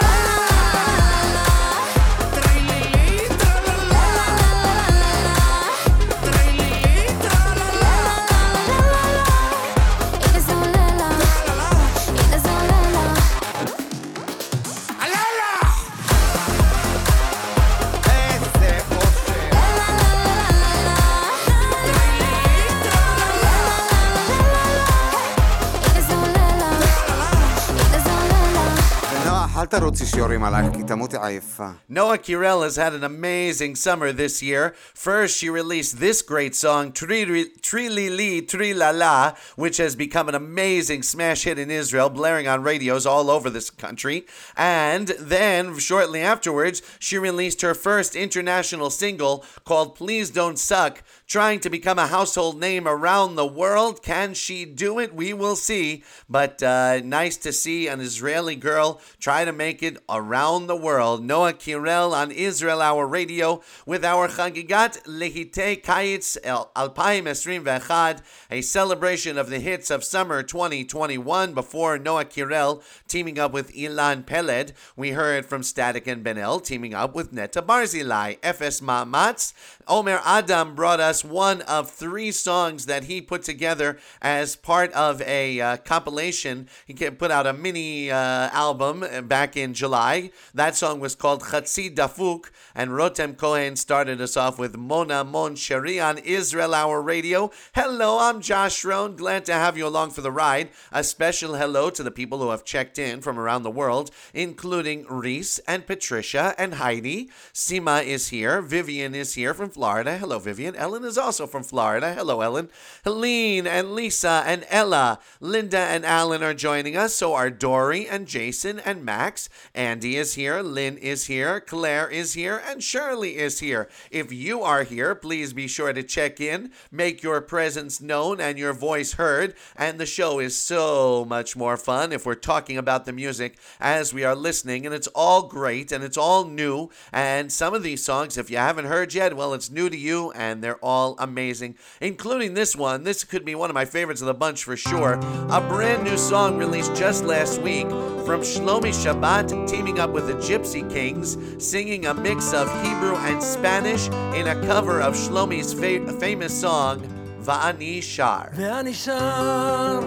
אל 29.64 29.66
תרוצי 29.66 30.06
שיורים 30.06 30.44
עלייך, 30.44 30.74
כי 30.74 30.84
תמותי 30.84 31.18
עייפה. 31.22 31.68
Noah 31.90 32.18
Kirel 32.18 32.62
has 32.64 32.76
had 32.76 32.94
an 32.94 33.04
amazing 33.04 33.76
summer 33.76 34.12
this 34.12 34.42
year. 34.44 34.74
First, 34.94 35.38
she 35.38 35.50
released 35.50 36.00
this 36.00 36.22
great 36.22 36.56
song, 36.56 36.92
Trilili 36.92 38.42
Trilala, 38.52 39.38
which 39.56 39.78
has 39.78 39.96
become 39.96 40.28
an 40.28 40.36
amazing 40.36 41.04
smash 41.04 41.44
hit 41.44 41.58
in 41.58 41.72
Israel, 41.72 42.10
blaring 42.10 42.48
on 42.48 42.64
radios 42.64 43.06
all 43.06 43.30
over 43.30 43.50
this 43.50 43.70
country. 43.70 44.26
And 44.58 45.08
then, 45.20 45.80
shortly 45.80 46.22
afterwards, 46.22 46.82
she 47.00 47.18
released 47.18 47.62
her 47.62 47.74
first 47.74 48.16
international 48.16 48.90
single 48.90 49.46
called 49.64 49.96
Please 49.96 50.30
Don't 50.30 50.60
Suck, 50.60 51.02
trying 51.28 51.60
to 51.62 51.70
become 51.70 52.00
a 52.00 52.08
household 52.08 52.60
name 52.60 52.86
around 52.88 53.36
the 53.36 53.46
world. 53.46 54.04
Can 54.04 54.34
she 54.34 54.66
do 54.66 55.00
it? 55.00 55.14
We 55.14 55.32
will 55.34 55.56
see. 55.56 56.04
But 56.28 56.62
uh, 56.62 57.00
nice 57.04 57.38
to 57.38 57.54
see 57.54 57.88
an 57.88 58.02
Israeli 58.02 58.56
girl 58.56 59.00
try 59.20 59.46
to 59.46 59.53
make 59.55 59.83
it 59.83 59.99
around 60.09 60.67
the 60.67 60.77
world. 60.77 61.25
Noah 61.25 61.53
Kirel 61.53 62.13
on 62.13 62.31
Israel 62.31 62.83
Hour 62.83 63.07
Radio 63.07 63.63
with 63.87 64.05
our 64.05 64.29
Chagigat 64.29 65.03
Lehite 65.07 65.83
Kayitz 65.83 66.37
El 66.45 66.71
Esrim 66.77 67.65
Vechad, 67.65 68.21
a 68.51 68.61
celebration 68.61 69.39
of 69.39 69.51
the 69.51 69.61
hits 69.61 69.91
of 69.91 70.05
summer 70.05 70.43
2021 70.43 71.55
before 71.55 71.99
Noah 71.99 72.25
Kirel 72.25 72.83
teaming 73.09 73.39
up 73.39 73.53
with 73.53 73.73
Ilan 73.75 74.25
Peled. 74.25 74.73
We 74.97 75.13
heard 75.13 75.47
from 75.47 75.63
Static 75.63 76.07
and 76.07 76.25
Benel 76.25 76.63
teaming 76.63 76.95
up 76.95 77.15
with 77.15 77.33
Netta 77.33 77.63
Barzilai. 77.63 78.39
FS 78.43 78.81
Ma'amatz. 78.81 79.53
Omer 79.87 80.21
Adam 80.25 80.75
brought 80.75 81.01
us 81.01 81.25
one 81.25 81.63
of 81.63 81.91
three 81.91 82.33
songs 82.33 82.87
that 82.87 83.05
he 83.05 83.21
put 83.21 83.43
together 83.43 83.99
as 84.23 84.57
part 84.57 84.93
of 84.93 85.21
a 85.23 85.61
uh, 85.61 85.77
compilation. 85.79 86.69
He 86.87 86.95
put 86.95 87.31
out 87.31 87.47
a 87.47 87.53
mini 87.53 88.11
uh, 88.11 88.17
album 88.53 89.03
uh, 89.03 89.23
back 89.45 89.59
in 89.59 89.75
July. 89.75 90.31
That 90.55 90.75
song 90.75 91.01
was 91.01 91.15
called 91.15 91.43
Chatzi 91.43 91.95
Dafuk, 91.95 92.47
and 92.75 92.93
Rotem 92.93 93.37
Cohen 93.37 93.77
started 93.77 94.19
us 94.19 94.39
off 94.39 94.59
with 94.59 94.75
Mona 94.75 95.23
Mon 95.23 95.55
Sheri 95.55 96.03
on 96.03 96.17
Israel 96.17 96.73
Hour 96.73 97.03
Radio. 97.03 97.51
Hello, 97.75 98.19
I'm 98.21 98.41
Josh 98.41 98.87
Rohn. 98.87 99.17
Glad 99.17 99.45
to 99.45 99.53
have 99.53 99.77
you 99.77 99.87
along 99.87 100.13
for 100.13 100.23
the 100.23 100.33
ride. 100.33 100.71
A 100.93 101.05
special 101.05 101.57
hello 101.57 101.91
to 101.91 102.03
the 102.03 102.11
people 102.11 102.39
who 102.39 102.49
have 102.49 102.65
checked 102.65 102.99
in 102.99 103.21
from 103.21 103.39
around 103.39 103.65
the 103.65 103.71
world, 103.71 104.11
including 104.33 105.05
Reese 105.11 105.59
and 105.69 105.87
Patricia 105.87 106.55
and 106.57 106.77
Heidi. 106.77 107.29
Sima 107.53 108.03
is 108.03 108.29
here. 108.29 108.63
Vivian 108.63 109.15
is 109.15 109.35
here 109.35 109.53
from 109.53 109.69
Florida. 109.69 110.17
Hello, 110.17 110.39
Vivian. 110.39 110.75
Ellen 110.75 111.05
is 111.05 111.19
also 111.19 111.47
from 111.47 111.65
Florida. 111.65 112.15
Hello, 112.15 112.41
Ellen. 112.41 112.71
Helene 113.05 113.67
and 113.67 113.93
Lisa 113.93 114.43
and 114.47 114.65
Ella. 114.71 115.19
Linda 115.39 115.81
and 115.81 116.07
Alan 116.07 116.43
are 116.43 116.55
joining 116.55 116.97
us. 116.97 117.15
So 117.15 117.35
are 117.35 117.51
Dory 117.51 118.09
and 118.09 118.27
Jason 118.27 118.81
and 118.81 119.05
Max. 119.25 119.49
Andy 119.75 120.17
is 120.17 120.35
here. 120.35 120.61
Lynn 120.61 120.99
is 120.99 121.25
here. 121.29 121.59
Claire 121.59 122.11
is 122.11 122.35
here. 122.35 122.61
And 122.69 122.83
Shirley 122.83 123.39
is 123.39 123.61
here. 123.61 123.89
If 124.11 124.31
you 124.31 124.61
are 124.61 124.83
here, 124.83 125.15
please 125.15 125.55
be 125.55 125.67
sure 125.67 125.95
to 125.95 126.03
check 126.03 126.43
in, 126.43 126.73
make 126.93 127.23
your 127.23 127.41
presence 127.41 128.03
known 128.03 128.39
and 128.39 128.59
your 128.59 128.75
voice 128.75 129.15
heard. 129.15 129.55
And 129.77 129.99
the 129.99 130.05
show 130.05 130.41
is 130.41 130.55
so 130.55 131.25
much 131.25 131.57
more 131.57 131.79
fun 131.79 132.13
if 132.13 132.27
we're 132.27 132.35
talking 132.35 132.77
about 132.77 133.07
the 133.07 133.15
music 133.15 133.57
as 133.81 134.13
we 134.13 134.25
are 134.25 134.35
listening. 134.37 134.85
And 134.85 134.95
it's 134.95 135.09
all 135.15 135.45
great 135.45 135.91
and 135.91 136.05
it's 136.05 136.19
all 136.19 136.45
new. 136.45 136.91
And 137.11 137.51
some 137.51 137.73
of 137.73 137.83
these 137.83 138.05
songs, 138.05 138.37
if 138.37 138.51
you 138.51 138.59
haven't 138.59 138.85
heard 138.85 139.15
yet, 139.15 139.35
well, 139.35 139.55
it's 139.55 139.71
new 139.71 139.89
to 139.89 139.97
you 139.97 140.33
and 140.33 140.63
they're 140.63 140.85
all 140.85 141.17
amazing, 141.19 141.77
including 141.99 142.53
this 142.53 142.77
one. 142.77 143.05
This 143.05 143.25
could 143.25 143.47
be 143.47 143.55
one 143.55 143.71
of 143.71 143.75
my 143.75 143.87
favorites 143.87 144.21
of 144.21 144.27
the 144.27 144.35
bunch 144.35 144.65
for 144.65 144.77
sure. 144.77 145.15
A 145.49 145.63
brand 145.67 146.05
new 146.05 146.19
song 146.19 146.59
released 146.59 146.95
just 146.95 147.25
last 147.25 147.63
week 147.63 147.89
from 148.25 148.41
Shlomi 148.41 148.91
Shabbat, 148.91 149.14
teaming 149.14 150.00
up 150.00 150.10
with 150.10 150.26
the 150.28 150.34
Gypsy 150.34 150.90
Kings, 150.92 151.38
singing 151.60 152.08
a 152.08 152.14
mix 152.14 152.54
of 152.54 152.68
Hebrew 152.84 153.16
and 153.16 153.42
Spanish 153.42 154.08
in 154.34 154.48
a 154.48 154.56
cover 154.66 155.00
of 155.00 155.14
Shlomi's 155.14 155.74
fa- 155.74 156.12
famous 156.20 156.60
song, 156.60 157.02
Va'ani 157.44 158.02
Shar. 158.02 158.52
ואני 158.56 158.94
שר 158.94 160.00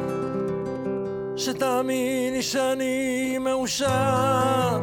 שתאמיני 1.37 2.42
שאני 2.42 3.38
מאושר 3.38 4.80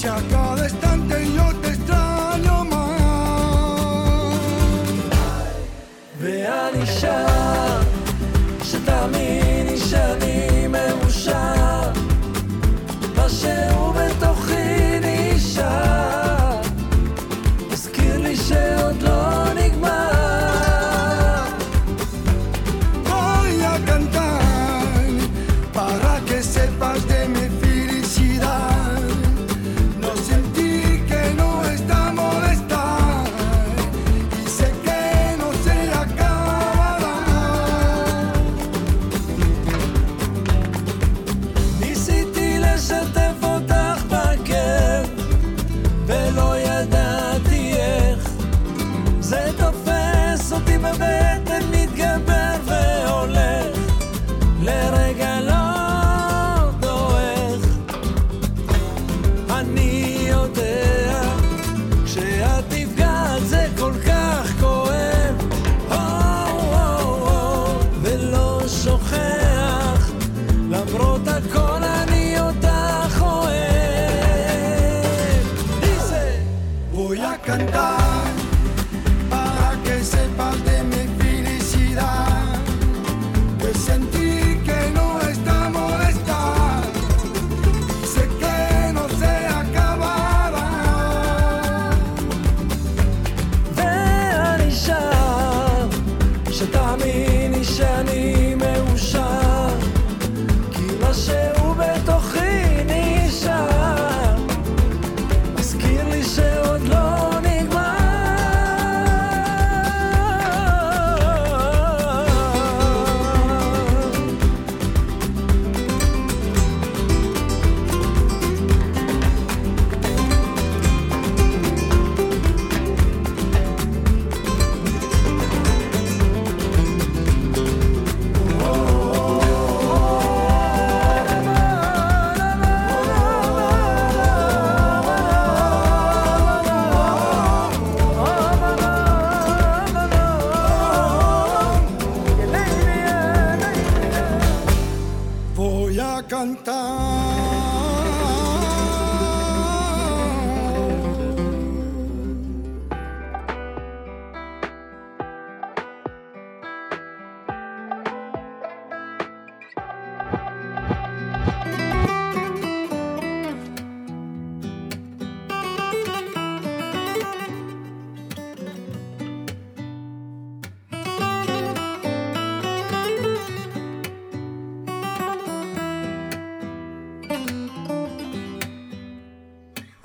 Chaka. 0.00 0.39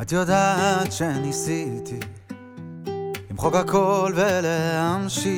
את 0.04 0.12
יודעת 0.12 0.92
שניסיתי 0.92 1.98
למחוק 3.30 3.54
הכל 3.54 4.12
ולהמשיך 4.16 5.30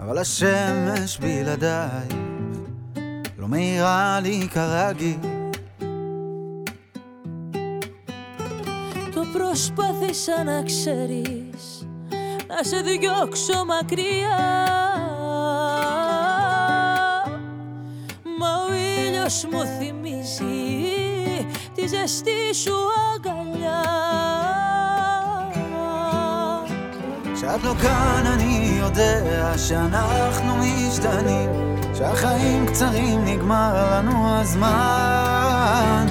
אבל 0.00 0.18
השמש 0.18 1.18
בלעדייך 1.18 2.14
לא 3.38 3.48
מאירה 3.48 4.20
לי 4.22 4.48
כרגיל 4.52 5.18
Το 9.12 9.22
προσπάθησα 9.32 10.44
να 10.44 10.62
ξέρεις 10.62 11.86
Να 12.48 12.62
σε 12.62 12.80
διώξω 12.80 13.64
μακριά 13.64 14.66
ήλιος 19.20 19.46
μου 19.52 19.62
θυμίζει 19.78 21.06
Τη 21.74 21.86
ζεστή 21.86 22.40
σου 22.52 22.76
αγκαλιά 23.14 23.82
כשאת 27.34 27.64
לא 27.64 27.74
כאן 27.82 28.22
אני 28.26 28.78
יודע 28.78 29.52
שאנחנו 29.58 30.56
משתנים 30.56 31.50
שהחיים 31.94 32.66
קצרים 32.66 33.24
נגמר 33.24 33.90
לנו 33.90 34.40
הזמן 34.40 36.06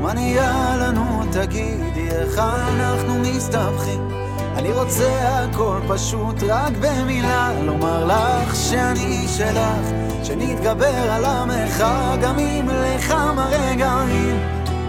מה 0.00 0.14
נהיה 0.14 0.76
לנו 0.76 1.24
תגידי 1.32 2.08
איך 2.10 2.38
אנחנו 2.38 3.18
מסתבכים 3.18 4.08
אני 4.56 4.72
רוצה 4.72 5.38
הכל 5.44 5.80
פשוט 5.88 6.42
רק 6.42 6.72
במילה 6.80 7.52
לומר 7.62 8.04
לך 8.04 8.56
שאני 8.56 9.26
שלך 9.36 10.01
שנתגבר 10.23 11.11
על 11.11 11.25
המרחק 11.25 12.17
גם 12.21 12.39
אם 12.39 12.69
לכמה 12.69 13.45
רגעים. 13.51 14.39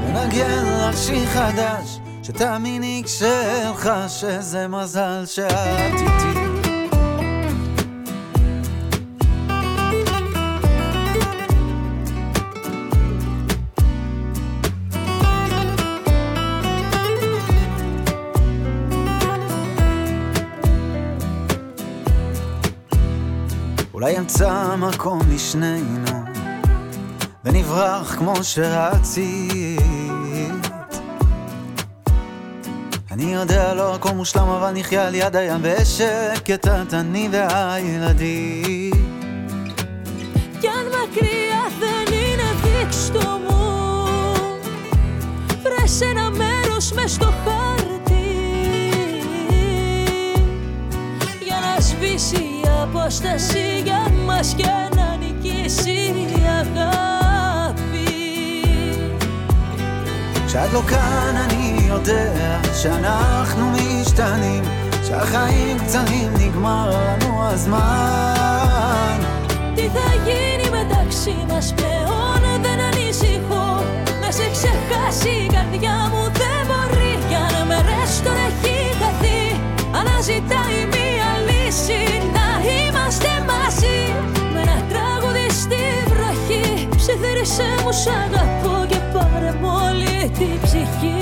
ונגן 0.07 0.65
לך 0.65 0.99
שיר 0.99 1.27
חדש 1.27 1.99
שתאמיני 2.23 3.03
כשאלך 3.05 3.91
שזה 4.09 4.69
מזל 4.69 5.23
שאת 5.27 5.95
איתי 5.95 6.44
אולי 24.05 24.17
ימצא 24.17 24.77
מקום 24.77 25.21
לשנינו, 25.35 26.25
ונברח 27.45 28.15
כמו 28.15 28.45
שרצית. 28.45 29.81
אני 33.11 33.35
יודע 33.35 33.75
לא 33.75 33.95
הכל 33.95 34.11
מושלם, 34.11 34.49
אבל 34.49 34.71
נחיה 34.71 35.07
על 35.07 35.15
יד 35.15 35.37
הים 35.37 35.61
בשקט, 35.63 36.69
את 36.69 36.95
אני 36.95 37.29
והילדים. 37.33 38.93
יד 40.63 40.87
מקריאה 40.89 41.65
ואני 41.81 42.37
נביא 42.37 42.87
כשתומו, 42.91 44.07
פרשן 45.63 46.17
המרוש 46.17 46.93
משתוחרתי. 46.93 48.15
יאללה 51.41 51.83
שבישי 51.83 52.54
μες 52.94 53.14
στο 53.14 53.28
χάρτη 53.28 53.82
Για 53.84 54.00
να 54.04 54.20
σβήσει 54.20 54.20
η 54.20 54.22
απόσταση 54.22 54.24
για 54.24 54.24
μας 54.26 54.54
και 54.58 54.96
να 54.96 55.16
νικήσει 55.16 55.90
η 55.90 56.44
αγάπη 56.60 57.80
כשאת 60.46 60.74
לא 60.74 60.82
כאן 60.88 61.36
אני 61.36 61.88
יודע 61.88 62.60
שאנחנו 62.82 63.72
משתנים 63.72 64.64
שהחיים 65.08 65.78
קצרים 65.78 66.34
נגמר 66.34 66.90
לנו 66.90 67.44
הזמן 67.44 69.20
Τι 69.76 69.82
θα 69.82 70.14
γίνει 70.26 70.70
μεταξύ 70.78 71.36
μας 71.50 71.74
πλέον 71.76 72.62
δεν 72.62 72.80
ανησυχώ 72.80 73.84
Να 74.22 74.32
σε 74.32 74.50
ξεχάσει 74.52 75.30
η 75.30 75.48
καρδιά 75.54 76.10
μου 76.12 76.24
δεν 76.24 76.62
μπορεί 76.68 77.18
Κι 77.30 77.36
αν 77.36 77.68
μέρες 77.68 78.22
τώρα 78.24 78.46
έχει 78.50 78.78
χαθεί 79.00 79.60
Αναζητάει 80.00 80.80
μία 80.92 81.30
λύση 81.48 82.13
Ψιθύρισε 87.44 87.64
μου 87.84 87.94
σ' 87.94 88.08
αγαπώ 88.08 88.86
και 88.88 88.98
πάρε 89.14 89.54
μου 89.62 89.68
όλη 89.68 90.30
την 90.30 90.62
ψυχή 90.62 91.18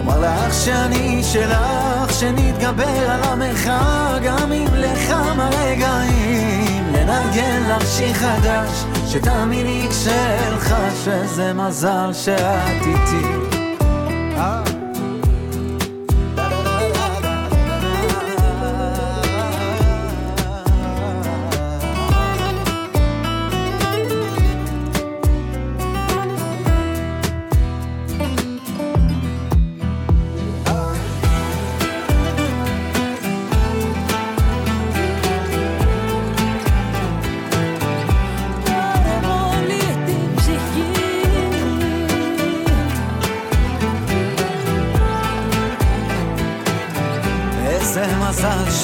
אומר 0.00 0.20
לך 0.20 0.54
שאני 0.54 1.22
שלך, 1.32 2.12
שנתגבר 2.20 3.10
על 3.10 3.22
המרחק 3.22 4.20
גם 4.22 4.52
אם 4.52 4.66
לכמה 4.74 5.48
רגעים 5.48 6.92
לנגן 6.92 7.62
לך 7.68 7.86
שיר 7.96 8.12
חדש 8.14 8.84
שתאמיני 9.06 9.86
כשאלך 9.90 10.74
שזה 11.04 11.52
מזל 11.54 12.10
שאת 12.12 12.86
איתי 12.86 13.43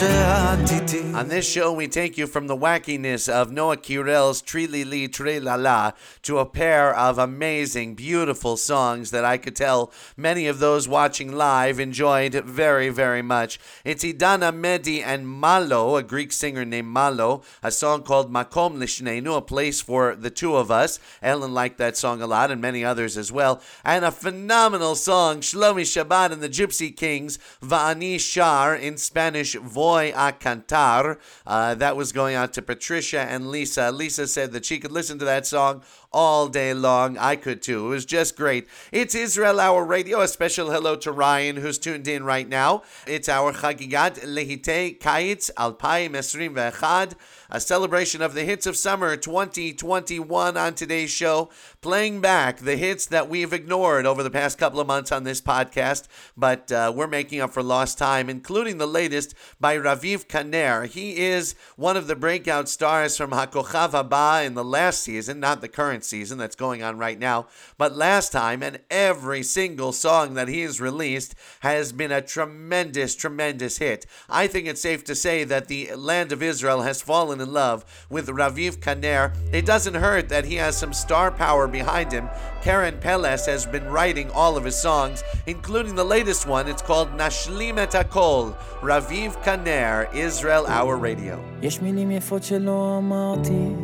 se 0.02 0.08
ha 0.08 0.81
on 1.22 1.28
this 1.28 1.48
show, 1.48 1.72
we 1.72 1.88
take 1.88 2.18
you 2.18 2.26
from 2.26 2.48
the 2.48 2.58
wackiness 2.58 3.30
of 3.30 3.52
Noah 3.52 3.78
Kirell's 3.78 4.42
Trili 4.42 4.84
Li 4.84 5.08
Tre 5.08 5.40
La 5.40 5.54
La 5.54 5.92
to 6.24 6.40
a 6.40 6.48
pair 6.48 6.96
of 6.96 7.20
amazing, 7.20 7.94
beautiful 7.94 8.58
songs 8.58 9.12
that 9.12 9.24
I 9.24 9.38
could 9.38 9.56
tell 9.56 9.92
many 10.18 10.48
of 10.48 10.58
those 10.58 10.88
watching 10.88 11.32
live 11.32 11.80
enjoyed 11.80 12.34
very, 12.34 12.90
very 12.90 13.22
much. 13.22 13.60
It's 13.86 14.04
Idana 14.04 14.52
Medi 14.52 15.04
and 15.04 15.28
Malo, 15.28 15.96
a 15.96 16.02
Greek 16.02 16.32
singer 16.32 16.66
named 16.66 16.88
Malo, 16.88 17.44
a 17.62 17.70
song 17.70 18.02
called 18.02 18.34
Makom 18.34 18.78
Lishnenu, 18.78 19.38
a 19.38 19.42
place 19.44 19.80
for 19.80 20.16
the 20.16 20.32
two 20.32 20.56
of 20.56 20.72
us. 20.72 20.98
Ellen 21.22 21.54
liked 21.54 21.78
that 21.78 21.98
song 21.98 22.24
a 22.24 22.28
lot, 22.28 22.50
and 22.50 22.60
many 22.60 22.84
others 22.84 23.16
as 23.16 23.32
well. 23.32 23.62
And 23.86 24.04
a 24.04 24.12
phenomenal 24.12 24.96
song, 24.96 25.42
Shlomi 25.42 25.84
Shabbat 25.84 26.32
and 26.32 26.42
the 26.42 26.50
Gypsy 26.50 26.98
Kings, 26.98 27.38
Va'ani 27.62 28.20
Shar, 28.20 28.76
in 28.76 28.98
Spanish, 28.98 29.54
Voy 29.54 30.12
a 30.16 30.34
Cantar. 30.34 31.11
Uh, 31.46 31.76
that 31.76 31.96
was 31.96 32.12
going 32.12 32.36
out 32.36 32.54
to 32.54 32.62
Patricia 32.62 33.22
and 33.22 33.50
Lisa. 33.50 33.92
Lisa 33.92 34.28
said 34.28 34.52
that 34.52 34.66
she 34.66 34.80
could 34.80 34.92
listen 34.92 35.20
to 35.20 35.26
that 35.26 35.46
song 35.46 35.84
all 36.14 36.48
day 36.48 36.74
long. 36.74 37.18
I 37.18 37.36
could 37.36 37.62
too. 37.62 37.86
It 37.86 37.90
was 37.90 38.06
just 38.06 38.36
great. 38.36 38.68
It's 38.92 39.16
Israel 39.16 39.60
Hour 39.60 39.86
Radio. 39.86 40.22
A 40.22 40.28
special 40.28 40.72
hello 40.72 40.96
to 40.98 41.12
Ryan, 41.12 41.58
who's 41.58 41.78
tuned 41.78 42.08
in 42.08 42.24
right 42.24 42.48
now. 42.48 42.84
It's 43.08 43.30
our 43.30 43.54
Chagigat 43.54 44.24
Lehite 44.26 45.00
Kayitz 45.00 45.50
Alpayim 45.54 46.12
Esrim 46.12 46.56
Ve'echad, 46.56 47.14
a 47.50 47.60
celebration 47.60 48.22
of 48.22 48.34
the 48.34 48.44
hits 48.44 48.66
of 48.66 48.76
summer 48.76 49.16
2021 49.16 50.58
on 50.58 50.74
today's 50.74 51.10
show, 51.10 51.50
playing 51.82 52.20
back 52.20 52.58
the 52.58 52.76
hits 52.76 53.06
that 53.06 53.30
we've 53.30 53.54
ignored 53.54 54.06
over 54.06 54.24
the 54.24 54.30
past 54.30 54.58
couple 54.58 54.80
of 54.80 54.88
months 54.88 55.12
on 55.12 55.24
this 55.24 55.42
podcast, 55.42 56.08
but 56.36 56.72
uh, 56.72 56.92
we're 56.94 57.08
making 57.08 57.40
up 57.40 57.52
for 57.52 57.64
lost 57.64 57.98
time, 57.98 58.30
including 58.30 58.78
the 58.78 58.88
latest 58.88 59.34
by 59.60 59.78
Raviv 59.78 60.28
Kaner. 60.28 60.88
He 60.88 61.18
is 61.18 61.56
one 61.76 61.96
of 61.96 62.08
the 62.08 62.16
breakout 62.16 62.68
stars 62.68 63.16
from 63.16 63.32
Hakochav 63.32 63.92
Haba 63.92 64.46
in 64.46 64.56
the 64.56 64.64
last 64.64 65.04
season, 65.04 65.40
not 65.40 65.62
the 65.62 65.68
current 65.68 66.01
season 66.05 66.39
that's 66.39 66.57
going 66.57 66.83
on 66.83 66.99
right 66.99 67.19
now, 67.19 67.47
but 67.77 67.95
last 67.95 68.33
time, 68.33 68.63
and 68.63 68.79
every 68.91 69.43
single 69.43 69.93
song 69.93 70.35
that 70.35 70.49
he 70.49 70.63
has 70.63 70.81
released 70.81 71.35
has 71.61 71.93
been 71.93 72.11
a 72.11 72.23
tremendous, 72.23 73.15
tremendous 73.15 73.79
hit. 73.79 74.07
I 74.29 74.47
think 74.47 74.67
it's 74.67 74.81
safe 74.81 75.05
to 75.05 75.15
say 75.15 75.45
that 75.45 75.69
the 75.69 75.95
land 75.95 76.33
of 76.33 76.43
Israel 76.43 76.83
has 76.83 77.03
fallen 77.03 77.41
in 77.41 77.53
love 77.53 77.85
with 78.09 78.29
Raviv 78.29 78.79
Kaner. 78.79 79.33
It 79.53 79.67
doesn't 79.67 79.95
hurt 79.95 80.29
that 80.31 80.47
he 80.47 80.55
has 80.55 80.77
some 80.77 80.93
star 80.93 81.31
power 81.31 81.69
behind 81.69 82.11
him. 82.11 82.29
Karen 82.63 82.99
Peles 82.99 83.47
has 83.47 83.67
been 83.67 83.87
writing 83.89 84.31
all 84.31 84.57
of 84.57 84.65
his 84.65 84.81
songs, 84.81 85.23
including 85.47 85.95
the 85.95 86.05
latest 86.05 86.47
one. 86.47 86.67
It's 86.69 86.83
called 86.83 87.11
Nashlim 87.11 87.79
et 87.79 87.93
Hakol. 87.93 88.57
Raviv 88.81 89.43
Kaner, 89.45 90.13
Israel 90.15 90.67
Hour 90.67 90.97
Radio. 90.97 91.39
יש 91.63 91.83
מילים 91.83 92.11
יפות 92.11 92.43
שלא 92.43 92.97
אמרתי, 92.99 93.75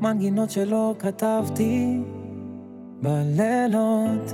מנגינות 0.00 0.50
שלא 0.50 0.94
כתבתי, 0.98 2.00
בלילות 3.02 4.32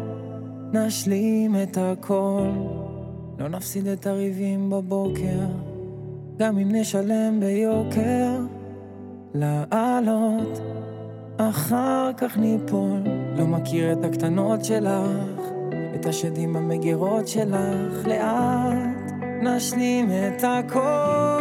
נשלים 0.72 1.56
את 1.62 1.78
הכל, 1.80 2.48
לא 3.38 3.48
נפסיד 3.48 3.86
את 3.86 4.06
הריבים 4.06 4.70
בבוקר, 4.70 5.46
גם 6.38 6.58
אם 6.58 6.68
נשלם 6.72 7.40
ביוקר, 7.40 8.40
לעלות, 9.34 10.60
אחר 11.36 12.10
כך 12.16 12.36
ניפול, 12.36 13.00
לא 13.36 13.46
מכיר 13.46 13.92
את 13.92 14.04
הקטנות 14.04 14.64
שלך, 14.64 15.40
את 15.94 16.06
השדים 16.06 16.52
במגירות 16.52 17.28
שלך, 17.28 18.06
לאט 18.06 19.12
נשלים 19.42 20.08
את 20.10 20.44
הכל. 20.44 21.35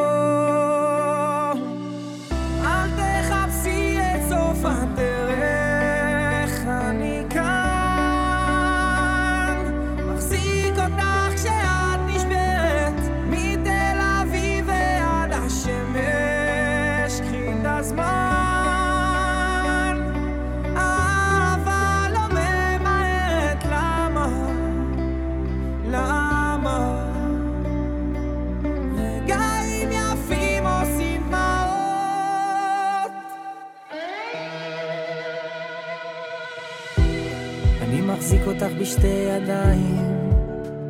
אותך 38.55 38.73
בשתי 38.79 39.07
ידיים, 39.07 40.29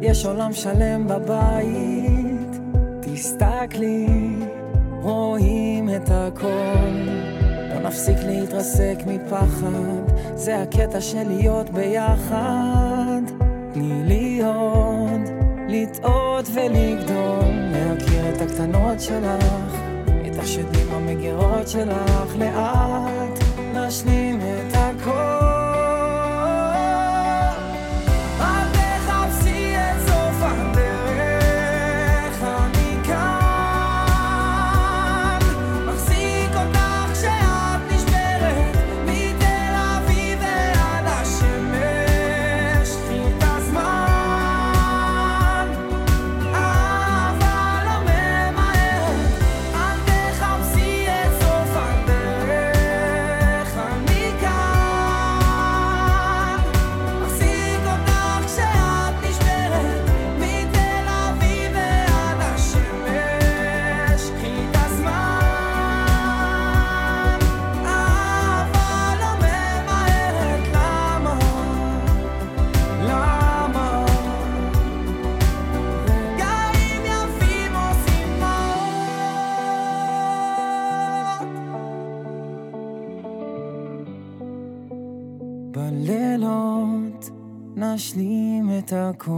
יש 0.02 0.26
עולם 0.26 0.54
שלם 0.54 1.08
בבית. 1.08 2.60
תסתכלי, 3.00 4.08
רואים 5.02 5.90
את 5.90 6.10
הכל. 6.10 6.92
לא 7.74 7.80
נפסיק 7.80 8.18
להתרסק 8.26 8.96
מפחד, 9.08 10.18
זה 10.36 10.62
הקטע 10.62 11.02
של 11.02 11.28
להיות 11.28 11.70
ביחד. 11.70 13.22
תני 13.74 14.04
לי 14.04 14.42
עוד, 14.44 15.22
לטעות 15.68 16.50
ולגדול, 16.54 17.54
להכיר 17.72 18.30
את 18.36 18.42
הקטנות 18.42 19.00
שלך, 19.00 19.76
את 20.28 20.40
השדים 20.40 20.88
במגירות 20.94 21.68
שלך, 21.68 22.36
לאט 22.40 23.40
נשלים 23.74 24.25
את 88.86 88.94
הכל. 88.94 89.30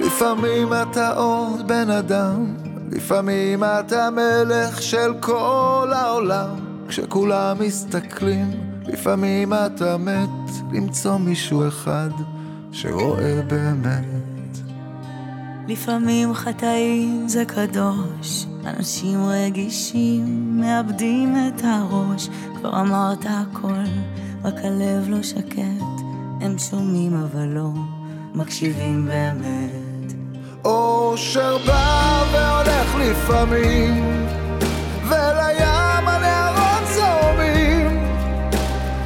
לפעמים 0.00 0.72
אתה 0.72 1.12
עוד 1.12 1.68
בן 1.68 1.90
אדם, 1.90 2.54
לפעמים 2.90 3.64
אתה 3.64 4.08
מלך 4.10 4.82
של 4.82 5.14
כל 5.20 5.90
העולם. 5.94 6.48
כשכולם 6.88 7.56
מסתכלים, 7.60 8.50
לפעמים 8.86 9.52
אתה 9.52 9.96
מת 9.96 10.50
למצוא 10.72 11.16
מישהו 11.18 11.68
אחד 11.68 12.10
שרואה 12.72 13.40
באמת. 13.48 14.21
לפעמים 15.72 16.34
חטאים 16.34 17.28
זה 17.28 17.44
קדוש, 17.44 18.46
אנשים 18.66 19.18
רגישים 19.28 20.60
מאבדים 20.60 21.34
את 21.36 21.62
הראש. 21.64 22.28
כבר 22.54 22.80
אמרת 22.80 23.24
הכל, 23.28 23.84
רק 24.44 24.54
הלב 24.64 25.08
לא 25.08 25.22
שקט, 25.22 25.96
הם 26.40 26.58
שומעים 26.58 27.14
אבל 27.14 27.46
לא 27.46 27.68
מקשיבים 28.34 29.06
באמת. 29.06 30.12
אושר 30.64 31.58
בא 31.66 32.24
והולך 32.32 32.94
לפעמים, 33.00 34.26
ולים 35.04 36.08
הנהרות 36.08 36.88
זורמים. 36.94 38.06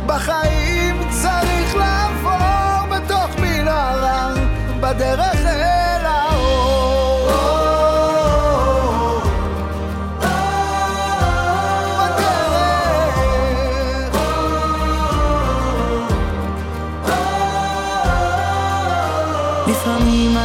בחיים 0.06 0.96
צריך 1.22 1.76
לעבור 1.76 2.96
בתוך 2.96 3.38
מנהרה, 3.40 4.34
בדרך 4.80 5.35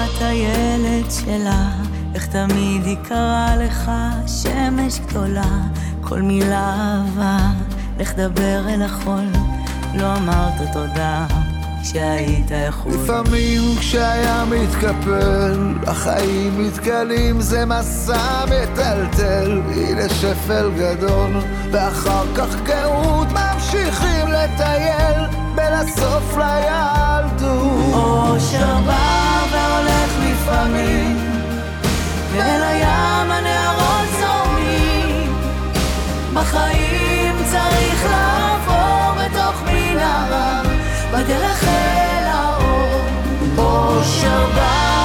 לפעמים 0.02 0.18
אתה 0.18 0.34
ילד 0.34 1.12
שלה, 1.12 1.70
איך 2.16 2.28
תמיד 2.28 2.86
היא 2.86 2.98
קראה 3.04 3.56
לך 3.56 3.92
שמש 4.28 5.00
גדולה, 5.00 5.52
כל 6.02 6.22
מילה 6.22 6.76
אהבה, 6.76 7.38
לך 8.00 8.14
דבר 8.14 8.70
אל 8.70 8.82
החול, 8.82 9.26
לא 9.94 10.16
אמרת 10.16 10.74
תודה 10.74 11.26
כשהיית 11.84 12.52
יכול. 12.70 12.92
לפעמים 12.94 13.76
כשהיה 13.80 14.44
מתקפל, 14.46 15.74
החיים 15.88 16.66
מתגלים, 16.66 17.42
זה 17.42 17.66
מסע 17.66 18.46
מטלטל. 18.46 19.62
הנה 19.76 20.10
שפל 20.10 20.72
גדול, 20.78 21.32
ואחר 21.72 22.26
כך 22.36 22.56
גאות 22.64 23.28
ממשיכים 23.28 24.28
לטייל, 24.28 25.26
בין 25.56 25.74
הסוף 25.74 26.38
לילדות. 26.38 27.94
אושר 27.94 28.82
בא 28.86 29.21
לפעמים, 30.42 31.18
ואל 32.34 32.64
הים 32.64 33.32
הנהרות 33.32 34.08
זורמים. 34.20 35.36
בחיים 36.34 37.36
צריך 37.52 38.06
לעבור 38.12 39.24
בתוך 39.24 39.62
מנהרה, 39.66 40.62
בדרך 41.12 41.64
אל 41.64 42.26
האור. 42.28 43.02
אושר 43.58 44.46
בא 44.56 45.01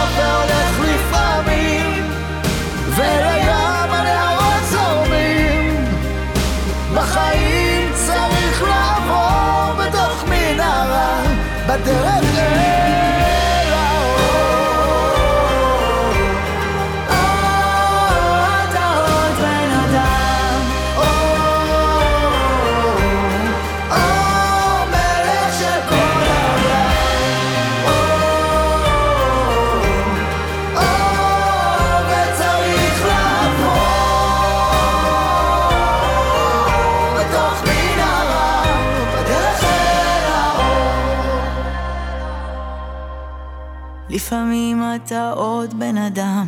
לפעמים 44.26 44.82
אתה 44.96 45.30
עוד 45.30 45.78
בן 45.78 45.96
אדם, 45.96 46.46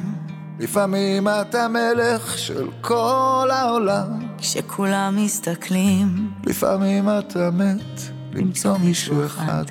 לפעמים 0.58 1.28
אתה 1.28 1.68
מלך 1.68 2.38
של 2.38 2.68
כל 2.80 3.48
העולם, 3.52 4.28
כשכולם 4.38 5.16
מסתכלים, 5.16 6.30
לפעמים 6.46 7.08
אתה 7.08 7.50
מת 7.50 8.00
למצוא 8.32 8.78
מישהו 8.78 9.26
אחד 9.26 9.64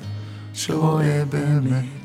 שרואה 0.54 1.22
באמת. 1.30 1.97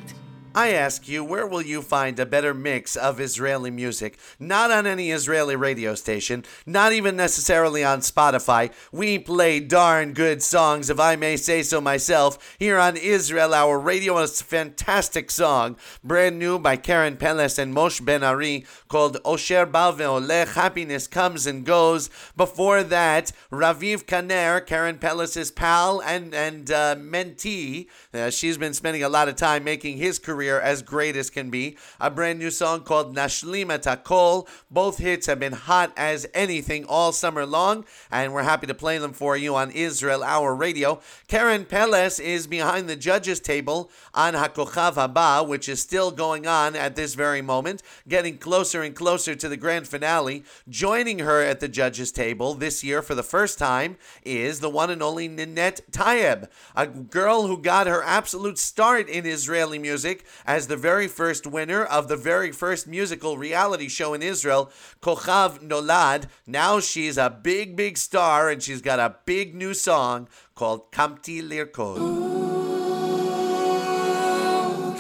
I 0.55 0.73
ask 0.73 1.07
you, 1.07 1.23
where 1.23 1.47
will 1.47 1.63
you 1.63 1.81
find 1.81 2.19
a 2.19 2.27
better 2.27 2.53
mix 2.53 2.95
of 2.95 3.19
Israeli 3.19 3.71
music? 3.71 4.19
Not 4.37 4.69
on 4.69 4.85
any 4.85 5.09
Israeli 5.09 5.55
radio 5.55 5.95
station, 5.95 6.45
not 6.67 6.93
even 6.93 7.15
necessarily 7.15 7.83
on 7.83 8.01
Spotify. 8.01 8.71
We 8.91 9.17
play 9.17 9.59
darn 9.59 10.13
good 10.13 10.43
songs, 10.43 10.91
if 10.91 10.99
I 10.99 11.15
may 11.15 11.37
say 11.37 11.63
so 11.63 11.81
myself, 11.81 12.55
here 12.59 12.77
on 12.77 12.97
Israel 12.97 13.51
Our 13.51 13.79
Radio. 13.79 14.19
It's 14.19 14.41
a 14.41 14.43
fantastic 14.43 15.31
song, 15.31 15.75
brand 16.03 16.37
new 16.37 16.59
by 16.59 16.75
Karen 16.75 17.17
Peles 17.17 17.57
and 17.57 17.73
Moshe 17.75 18.05
Ben 18.05 18.23
Ari, 18.23 18.63
called 18.87 19.23
Osher 19.23 19.65
Ba 19.65 19.91
Ve'olech, 19.97 20.53
Happiness 20.53 21.07
Comes 21.07 21.47
and 21.47 21.65
Goes. 21.65 22.11
Before 22.37 22.83
that, 22.83 23.31
Raviv 23.51 24.05
Kaner, 24.05 24.63
Karen 24.63 24.99
Peles' 24.99 25.49
pal 25.49 25.99
and, 26.03 26.35
and 26.35 26.69
uh, 26.69 26.95
mentee. 26.95 27.87
Uh, 28.13 28.29
she's 28.29 28.59
been 28.59 28.75
spending 28.75 29.01
a 29.01 29.09
lot 29.09 29.27
of 29.27 29.35
time 29.35 29.63
making 29.63 29.97
his 29.97 30.19
career 30.19 30.42
as 30.43 30.81
great 30.81 31.15
as 31.15 31.29
can 31.29 31.49
be. 31.49 31.77
A 31.99 32.09
brand 32.09 32.39
new 32.39 32.51
song 32.51 32.81
called 32.81 33.15
Nashlim 33.15 33.71
et 33.71 33.83
Hakol. 33.83 34.47
Both 34.69 34.97
hits 34.97 35.27
have 35.27 35.39
been 35.39 35.53
hot 35.53 35.93
as 35.97 36.27
anything 36.33 36.85
all 36.85 37.11
summer 37.11 37.45
long, 37.45 37.85
and 38.11 38.33
we're 38.33 38.43
happy 38.43 38.67
to 38.67 38.73
play 38.73 38.97
them 38.97 39.13
for 39.13 39.37
you 39.37 39.55
on 39.55 39.71
Israel 39.71 40.23
Hour 40.23 40.55
Radio. 40.55 40.99
Karen 41.27 41.65
Peles 41.65 42.19
is 42.19 42.47
behind 42.47 42.89
the 42.89 42.95
judges 42.95 43.39
table 43.39 43.89
on 44.13 44.33
Hakochav 44.33 44.93
Haba, 44.93 45.47
which 45.47 45.69
is 45.69 45.81
still 45.81 46.11
going 46.11 46.45
on 46.47 46.75
at 46.75 46.95
this 46.95 47.13
very 47.15 47.41
moment, 47.41 47.81
getting 48.07 48.37
closer 48.37 48.81
and 48.81 48.95
closer 48.95 49.35
to 49.35 49.49
the 49.49 49.57
grand 49.57 49.87
finale. 49.87 50.43
Joining 50.69 51.19
her 51.19 51.41
at 51.41 51.59
the 51.59 51.67
judges 51.67 52.11
table 52.11 52.53
this 52.53 52.83
year 52.83 53.01
for 53.01 53.15
the 53.15 53.23
first 53.23 53.57
time 53.57 53.97
is 54.23 54.59
the 54.59 54.69
one 54.69 54.89
and 54.89 55.03
only 55.03 55.27
Ninette 55.27 55.81
Tayeb, 55.91 56.47
a 56.75 56.87
girl 56.87 57.47
who 57.47 57.57
got 57.57 57.87
her 57.87 58.03
absolute 58.03 58.57
start 58.57 59.09
in 59.09 59.25
Israeli 59.25 59.79
music 59.79 60.25
as 60.46 60.66
the 60.66 60.76
very 60.76 61.08
first 61.08 61.46
winner 61.46 61.84
of 61.84 62.08
the 62.08 62.16
very 62.16 62.52
first 62.52 62.86
musical 62.86 63.36
reality 63.36 63.88
show 63.88 64.14
in 64.14 64.22
Israel, 64.22 64.70
Kochav 65.02 65.60
Nolad. 65.60 66.24
Now 66.46 66.80
she's 66.80 67.18
a 67.18 67.30
big, 67.30 67.76
big 67.76 67.98
star 67.98 68.48
and 68.50 68.62
she's 68.62 68.82
got 68.82 68.98
a 68.98 69.16
big 69.26 69.54
new 69.54 69.74
song 69.74 70.28
called 70.54 70.90
Kamti 70.92 71.42
Lirkod. 71.42 72.28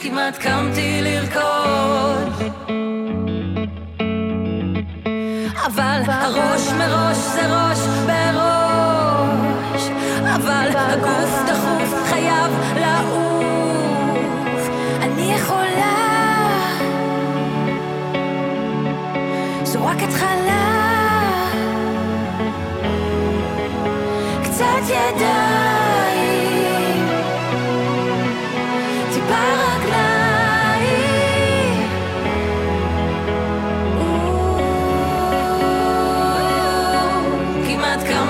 כמעט 0.02 0.38
קמתי 0.38 1.00
לרקוד 1.02 2.32
אבל 5.66 6.00
הראש 6.06 6.68
מראש 6.68 7.16
זה 7.16 7.46
ראש 7.46 7.78
בראש 8.06 9.82
אבל 10.36 10.68
הגוף 10.76 11.30
דחוף 11.46 11.61
רק 19.93 20.03
התחלה. 20.03 20.63
קצת 24.43 24.83
ידיים 24.89 26.27
טיפה 29.13 29.43
רגליים. 29.63 29.93
כמעט 37.67 37.99
קמתי 38.03 38.22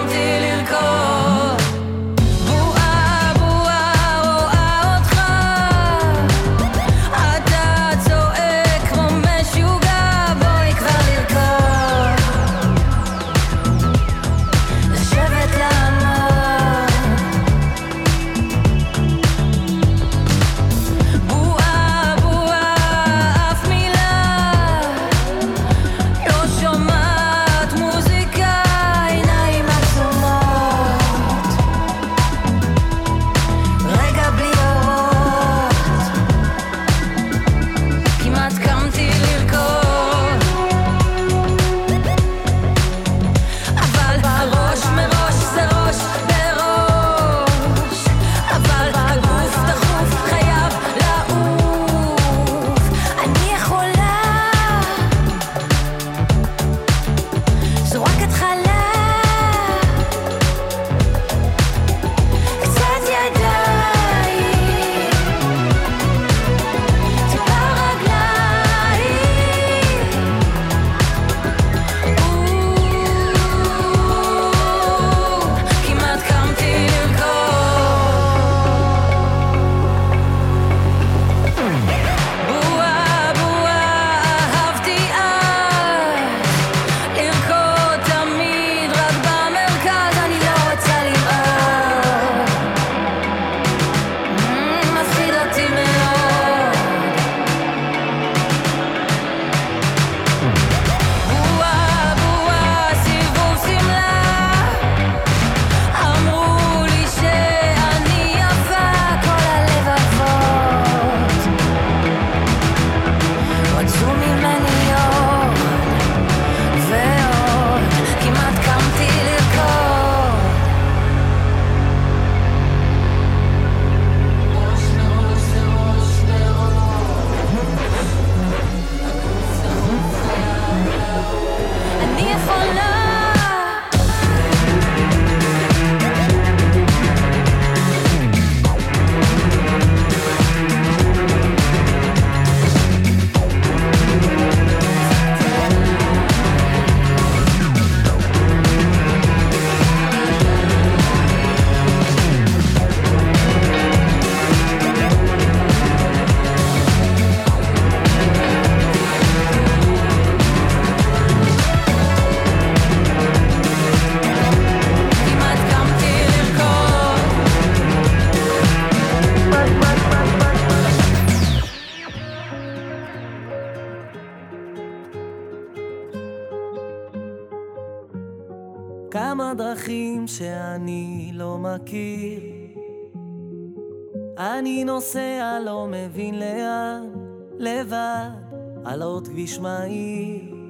מהיר. 189.62 190.64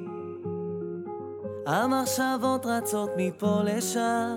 המחשבות 1.68 2.66
רצות 2.66 3.10
מפה 3.18 3.60
לשם, 3.64 4.36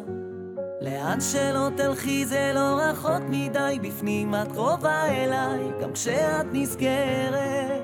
לאן 0.81 1.21
שלא 1.21 1.69
תלכי 1.77 2.27
זה 2.27 2.53
לא 2.55 2.79
רחוק 2.81 3.23
מדי, 3.29 3.79
בפנים 3.83 4.35
את 4.35 4.53
קרובה 4.53 5.05
אליי, 5.07 5.61
גם 5.81 5.93
כשאת 5.93 6.47
נסגרת. 6.53 7.83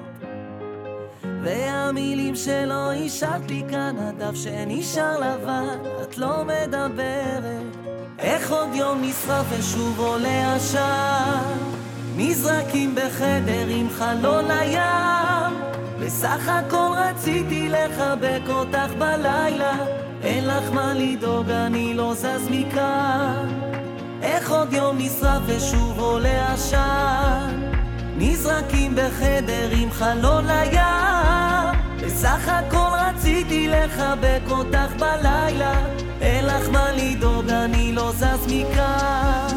והמילים 1.42 2.36
שלא 2.36 2.92
השארת 2.92 3.50
לי 3.50 3.62
כאן, 3.70 3.96
הדף 3.98 4.34
שנשאר 4.34 5.18
לבן, 5.20 5.78
את 6.02 6.18
לא 6.18 6.44
מדברת. 6.44 7.76
איך 8.18 8.52
עוד 8.52 8.68
יום 8.74 9.02
נשרף 9.02 9.46
ושוב 9.50 10.00
עולה 10.00 10.54
עשן, 10.54 11.58
נזרקים 12.16 12.94
בחדר 12.94 13.66
עם 13.68 13.88
חלון 13.90 14.44
לים. 14.44 15.71
בסך 16.12 16.48
הכל 16.48 16.90
רציתי 16.96 17.68
לחבק 17.68 18.42
אותך 18.48 18.92
בלילה, 18.98 19.72
אין 20.22 20.46
לך 20.46 20.72
מה 20.72 20.94
לדאוג, 20.94 21.50
אני 21.50 21.94
לא 21.94 22.14
זז 22.14 22.48
מכאן. 22.50 23.48
איך 24.22 24.50
עוד 24.50 24.72
יום 24.72 24.98
נשרף 24.98 25.42
ושוב 25.46 25.98
עולה 25.98 26.52
עשן, 26.52 27.70
נזרקים 28.16 28.94
בחדר 28.94 29.68
עם 29.76 29.90
חלון 29.90 30.44
לים. 30.46 31.80
בסך 32.04 32.48
הכל 32.48 32.90
רציתי 32.92 33.68
לחבק 33.68 34.42
אותך 34.50 34.92
בלילה, 34.98 35.86
אין 36.20 36.44
לך 36.44 36.68
מה 36.68 36.92
לדאוג, 36.92 37.48
אני 37.48 37.92
לא 37.92 38.12
זז 38.12 38.46
מכאן. 38.46 39.56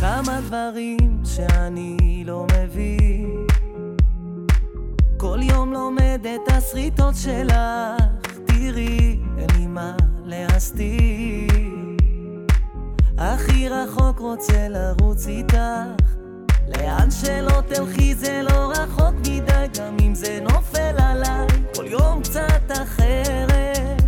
כמה 0.00 0.40
דברים 0.40 1.20
שאני 1.24 2.22
לא 2.26 2.46
מבין. 2.52 3.47
כל 5.38 5.42
יום 5.44 5.72
לומד 5.72 6.26
את 6.34 6.52
הסריטות 6.52 7.14
שלך, 7.16 7.54
תראי, 8.46 9.18
אין 9.38 9.46
לי 9.58 9.66
מה 9.66 9.92
להסתיר. 10.24 11.48
הכי 13.18 13.68
רחוק 13.68 14.18
רוצה 14.18 14.68
לרוץ 14.68 15.26
איתך, 15.26 15.56
לאן 16.68 17.10
שלא 17.10 17.60
תלכי 17.68 18.14
זה 18.14 18.40
לא 18.42 18.72
רחוק 18.72 19.14
מדי, 19.20 19.66
גם 19.78 19.96
אם 20.02 20.14
זה 20.14 20.40
נופל 20.42 20.94
עליי, 20.98 21.46
כל 21.74 21.86
יום 21.86 22.22
קצת 22.22 22.72
אחרת. 22.82 24.02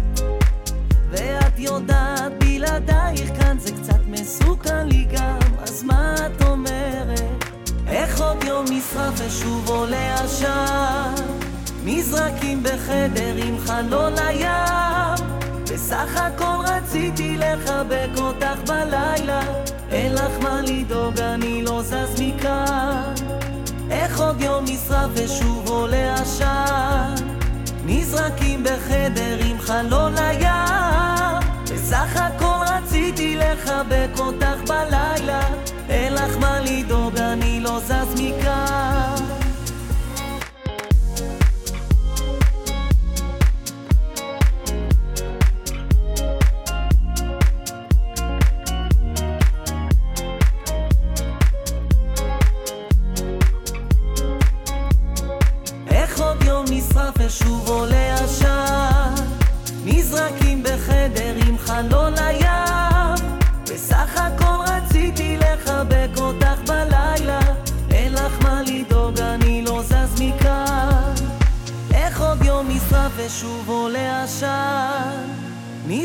ואת 1.10 1.58
יודעת, 1.58 2.32
בלעדייך 2.38 3.40
כאן 3.40 3.58
זה 3.58 3.70
קצת 3.72 4.00
מסוכן 4.06 4.88
לי 4.88 5.06
גם, 5.12 5.38
אז 5.62 5.82
מה 5.82 6.14
את 6.26 6.42
אומרת? 6.42 7.19
עוד 8.30 8.44
יום 8.44 8.64
נשרף 8.70 9.14
ושוב 9.16 9.68
עולה 9.68 10.14
עשן 10.14 11.14
נזרקים 11.84 12.62
בחדר 12.62 13.34
עם 13.36 13.58
חלון 13.58 14.12
לים 14.12 15.26
בסך 15.62 16.16
הכל 16.16 16.64
רציתי 16.64 17.36
לחבק 17.36 18.08
אותך 18.18 18.58
בלילה. 18.66 19.40
אין 19.90 20.14
לך 20.14 20.42
מה 20.42 20.60
לדאוג, 20.62 21.18
אני 21.18 21.62
לא 21.62 21.82
זז 21.82 22.20
מכאן. 22.20 23.14
איך 23.90 24.20
עוד 24.20 24.40
יום 24.40 24.64
נשרף 24.64 25.10
ושוב 25.14 25.68
עולה 25.68 26.14
עשן 26.14 27.14
נזרקים 27.84 28.64
בחדר 28.64 29.38
עם 29.44 29.58
חלון 29.58 30.14
לים 30.14 31.40
בסך 31.62 32.16
הכל 32.16 32.64
רציתי 32.66 33.36
לחבק 33.36 34.18
אותך 34.18 34.68
בלילה 34.68 35.59
לך 36.20 36.36
מה 36.36 36.60
לדאוג, 36.60 37.16
אני 37.16 37.60
לא 37.60 37.80
זז 37.80 38.20
מכאן. 38.20 39.40
ושוב 57.30 57.68
עולה 57.68 58.14
עשן 58.14 59.14
נזרקים 59.84 60.62
בחדר 60.62 61.34
עם 61.48 61.58
חלון 61.58 62.09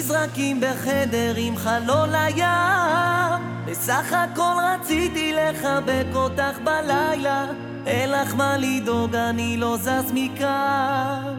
נזרקים 0.05 0.61
בחדר 0.61 1.33
עם 1.37 1.57
חלון 1.57 2.09
לים. 2.09 2.45
בסך 3.65 4.13
הכל 4.13 4.53
רציתי 4.63 5.33
לחבק 5.33 6.05
אותך 6.15 6.59
בלילה 6.63 7.45
אין 7.85 8.09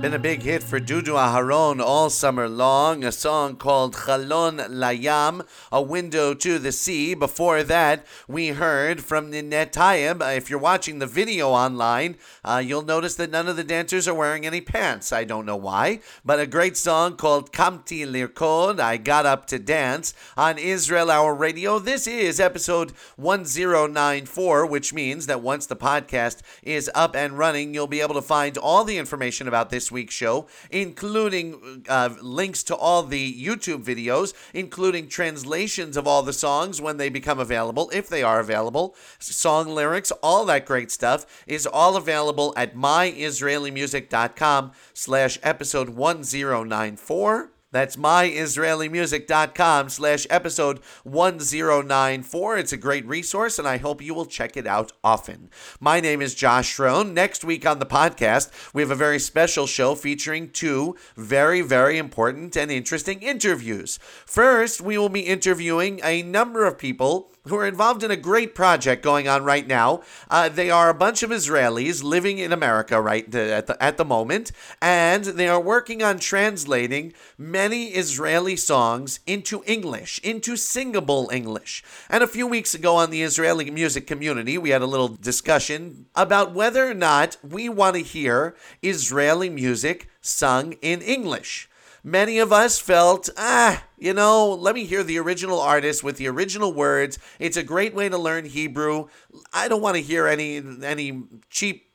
Been 0.01 0.15
a 0.15 0.19
big 0.19 0.43
hit 0.43 0.63
for 0.63 0.81
Dudu 0.81 1.15
Aharon 1.15 1.81
all 1.81 2.09
summer 2.09 2.49
long. 2.49 3.05
A 3.05 3.13
song 3.13 3.57
called 3.57 3.95
Chalon 3.95 4.59
Layam, 4.69 5.47
a 5.71 5.83
window 5.83 6.33
to 6.33 6.59
the 6.59 6.73
sea. 6.73 7.15
Before 7.15 7.63
that, 7.63 8.07
we 8.27 8.49
heard 8.49 9.03
from 9.03 9.31
Ninette 9.31 9.73
Tayeb. 9.73 10.37
If 10.37 10.49
you're 10.49 10.59
watching 10.59 10.99
the 10.99 11.07
video 11.07 11.51
online, 11.51 12.17
uh, 12.45 12.63
you'll 12.65 12.83
notice 12.83 13.15
that 13.17 13.31
none 13.31 13.49
of 13.49 13.57
the 13.57 13.65
dancers 13.65 14.09
are 14.09 14.15
wearing 14.15 14.47
any 14.47 14.63
pants. 14.63 15.13
I 15.13 15.25
don't 15.25 15.45
know 15.45 15.57
why, 15.57 16.01
but 16.25 16.41
a 16.41 16.47
great 16.47 16.79
song 16.79 17.17
called 17.17 17.53
Kamti 17.53 18.07
Lirkod, 18.07 18.81
I 18.81 18.97
Got 18.97 19.27
Up 19.27 19.47
to 19.49 19.59
Dance, 19.59 20.15
on 20.37 20.57
Israel 20.57 21.11
Hour 21.11 21.35
Radio. 21.35 21.79
This 21.79 22.07
is 22.07 22.41
episode 22.41 22.93
1094, 23.17 24.65
which 24.67 24.95
means 24.95 25.27
that 25.27 25.43
once 25.43 25.67
the 25.67 25.77
podcast 25.77 26.41
is 26.63 26.86
up 26.95 27.17
and 27.17 27.39
running, 27.39 27.75
you'll 27.75 27.87
be 27.87 28.01
able 28.01 28.15
to 28.15 28.23
find 28.23 28.57
all 28.59 28.85
the 28.85 28.99
information 28.99 29.49
about 29.49 29.71
this 29.71 29.91
week's 29.91 30.15
show, 30.15 30.47
including 30.71 31.85
uh, 31.89 32.11
links 32.21 32.63
to 32.65 32.77
all 32.77 33.03
the 33.03 33.35
YouTube 33.43 33.85
videos, 33.85 34.35
including 34.55 35.09
translations 35.09 35.97
of 35.97 36.07
all 36.07 36.23
the 36.23 36.33
songs 36.33 36.81
when 36.81 36.97
they 36.97 37.09
become 37.09 37.41
available, 37.41 37.91
if 37.93 38.09
they 38.09 38.23
are 38.23 38.41
available, 38.41 38.95
song 39.19 39.69
lyrics, 39.69 40.13
all 40.23 40.45
that 40.45 40.67
great 40.67 40.91
stuff 40.91 41.45
is 41.47 41.67
all 41.67 41.97
available 41.97 42.53
at 42.57 42.75
myisraelimusic.com 42.75 44.73
slash 44.95 45.39
episode 45.43 45.91
1094. 45.91 47.51
That's 47.77 47.97
myisraelimusic.com 47.97 49.91
slash 49.91 50.27
episode 50.31 50.79
1094. 51.05 52.57
It's 52.57 52.73
a 52.73 52.79
great 52.79 53.07
resource, 53.07 53.59
and 53.59 53.69
I 53.69 53.77
hope 53.77 54.01
you 54.01 54.15
will 54.15 54.25
check 54.25 54.57
it 54.57 54.67
out 54.67 54.93
often. 55.05 55.51
My 55.79 56.01
name 56.01 56.23
is 56.23 56.35
Josh 56.35 56.75
Schroen. 56.75 57.13
Next 57.13 57.45
week 57.45 57.67
on 57.67 57.79
the 57.79 57.85
podcast, 57.85 58.51
we 58.73 58.81
have 58.81 58.91
a 58.91 58.95
very 58.95 59.19
special 59.19 59.67
show 59.67 59.95
featuring 59.95 60.49
two 60.49 60.97
very, 61.19 61.61
very 61.61 61.99
important 61.99 62.57
and 62.57 62.71
interesting 62.71 63.21
interviews. 63.21 63.99
First, 64.25 64.81
we 64.81 64.97
will 64.97 65.11
be 65.11 65.21
interviewing 65.21 66.01
a 66.03 66.23
number 66.23 66.65
of 66.65 66.79
people 66.79 67.31
who 67.49 67.57
are 67.57 67.67
involved 67.67 68.03
in 68.03 68.11
a 68.11 68.17
great 68.17 68.55
project 68.55 69.03
going 69.03 69.29
on 69.29 69.45
right 69.45 69.67
now. 69.67 70.03
Uh, 70.31 70.49
they 70.49 70.71
are 70.71 70.89
a 70.89 70.95
bunch 70.95 71.23
of 71.23 71.31
Israelis 71.31 72.03
living 72.03 72.39
in 72.39 72.53
America 72.53 73.01
right 73.01 73.33
at 73.35 73.67
the, 73.67 73.83
at 73.83 73.97
the 73.97 74.05
moment, 74.05 74.53
and 74.81 75.25
they 75.25 75.49
are 75.49 75.61
working 75.61 76.03
on 76.03 76.19
translating 76.19 77.13
many 77.39 77.89
Israeli 77.89 78.57
songs 78.57 79.21
into 79.27 79.63
English, 79.67 80.19
into 80.23 80.57
singable 80.57 81.31
English. 81.33 81.83
And 82.09 82.23
a 82.23 82.29
few 82.29 82.47
weeks 82.47 82.75
ago 82.75 82.97
on 82.97 83.11
the 83.11 83.23
Israeli 83.23 83.71
music 83.71 84.07
community, 84.07 84.59
we 84.59 84.71
had 84.71 84.83
a 84.83 84.87
little 84.87 85.09
discussion 85.09 86.07
about 86.15 86.55
whether 86.55 86.89
or 86.89 86.95
not 86.95 87.37
we 87.43 87.69
want 87.69 87.97
to 87.97 88.03
hear 88.03 88.57
Israeli 88.83 89.51
music 89.51 90.09
sung 90.21 90.73
in 90.83 91.01
English 91.03 91.69
many 92.07 92.39
of 92.39 92.53
us 92.53 92.79
felt, 92.79 93.29
ah, 93.37 93.83
you 93.99 94.15
know, 94.15 94.55
let 94.55 94.77
me 94.77 94.85
hear 94.85 95.03
the 95.03 95.19
original 95.19 95.61
artist 95.61 96.05
with 96.05 96.17
the 96.17 96.29
original 96.29 96.73
words. 96.73 97.19
It's 97.41 97.57
a 97.57 97.65
great 97.65 97.95
way 97.95 98.09
to 98.09 98.17
learn 98.17 98.45
Hebrew. 98.45 99.09
I 99.53 99.67
don't 99.67 99.83
want 99.83 99.97
to 99.97 100.03
hear 100.03 100.27
any 100.27 100.63
any 100.83 101.25
cheap 101.51 101.91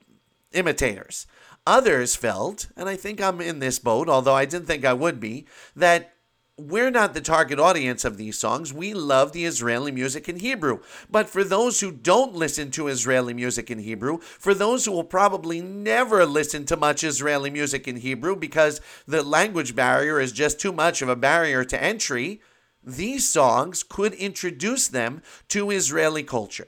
imitators. 0.51 1.25
Others 1.65 2.15
felt, 2.15 2.67
and 2.75 2.89
I 2.89 2.95
think 2.95 3.21
I'm 3.21 3.39
in 3.39 3.59
this 3.59 3.79
boat, 3.79 4.09
although 4.09 4.33
I 4.33 4.45
didn't 4.45 4.67
think 4.67 4.83
I 4.83 4.93
would 4.93 5.19
be, 5.19 5.45
that 5.75 6.13
we're 6.57 6.91
not 6.91 7.13
the 7.13 7.21
target 7.21 7.59
audience 7.59 8.05
of 8.05 8.17
these 8.17 8.37
songs. 8.37 8.73
We 8.73 8.93
love 8.93 9.31
the 9.31 9.45
Israeli 9.45 9.91
music 9.91 10.29
in 10.29 10.39
Hebrew. 10.39 10.79
But 11.09 11.29
for 11.29 11.43
those 11.43 11.79
who 11.79 11.91
don't 11.91 12.35
listen 12.35 12.71
to 12.71 12.87
Israeli 12.87 13.33
music 13.33 13.71
in 13.71 13.79
Hebrew, 13.79 14.19
for 14.19 14.53
those 14.53 14.85
who 14.85 14.91
will 14.91 15.03
probably 15.03 15.61
never 15.61 16.25
listen 16.25 16.65
to 16.65 16.77
much 16.77 17.03
Israeli 17.03 17.49
music 17.49 17.87
in 17.87 17.97
Hebrew 17.97 18.35
because 18.35 18.81
the 19.07 19.23
language 19.23 19.75
barrier 19.75 20.19
is 20.19 20.31
just 20.31 20.59
too 20.59 20.71
much 20.71 21.01
of 21.01 21.09
a 21.09 21.15
barrier 21.15 21.63
to 21.63 21.81
entry, 21.81 22.41
these 22.83 23.27
songs 23.27 23.83
could 23.83 24.13
introduce 24.13 24.87
them 24.87 25.21
to 25.49 25.71
Israeli 25.71 26.23
culture. 26.23 26.67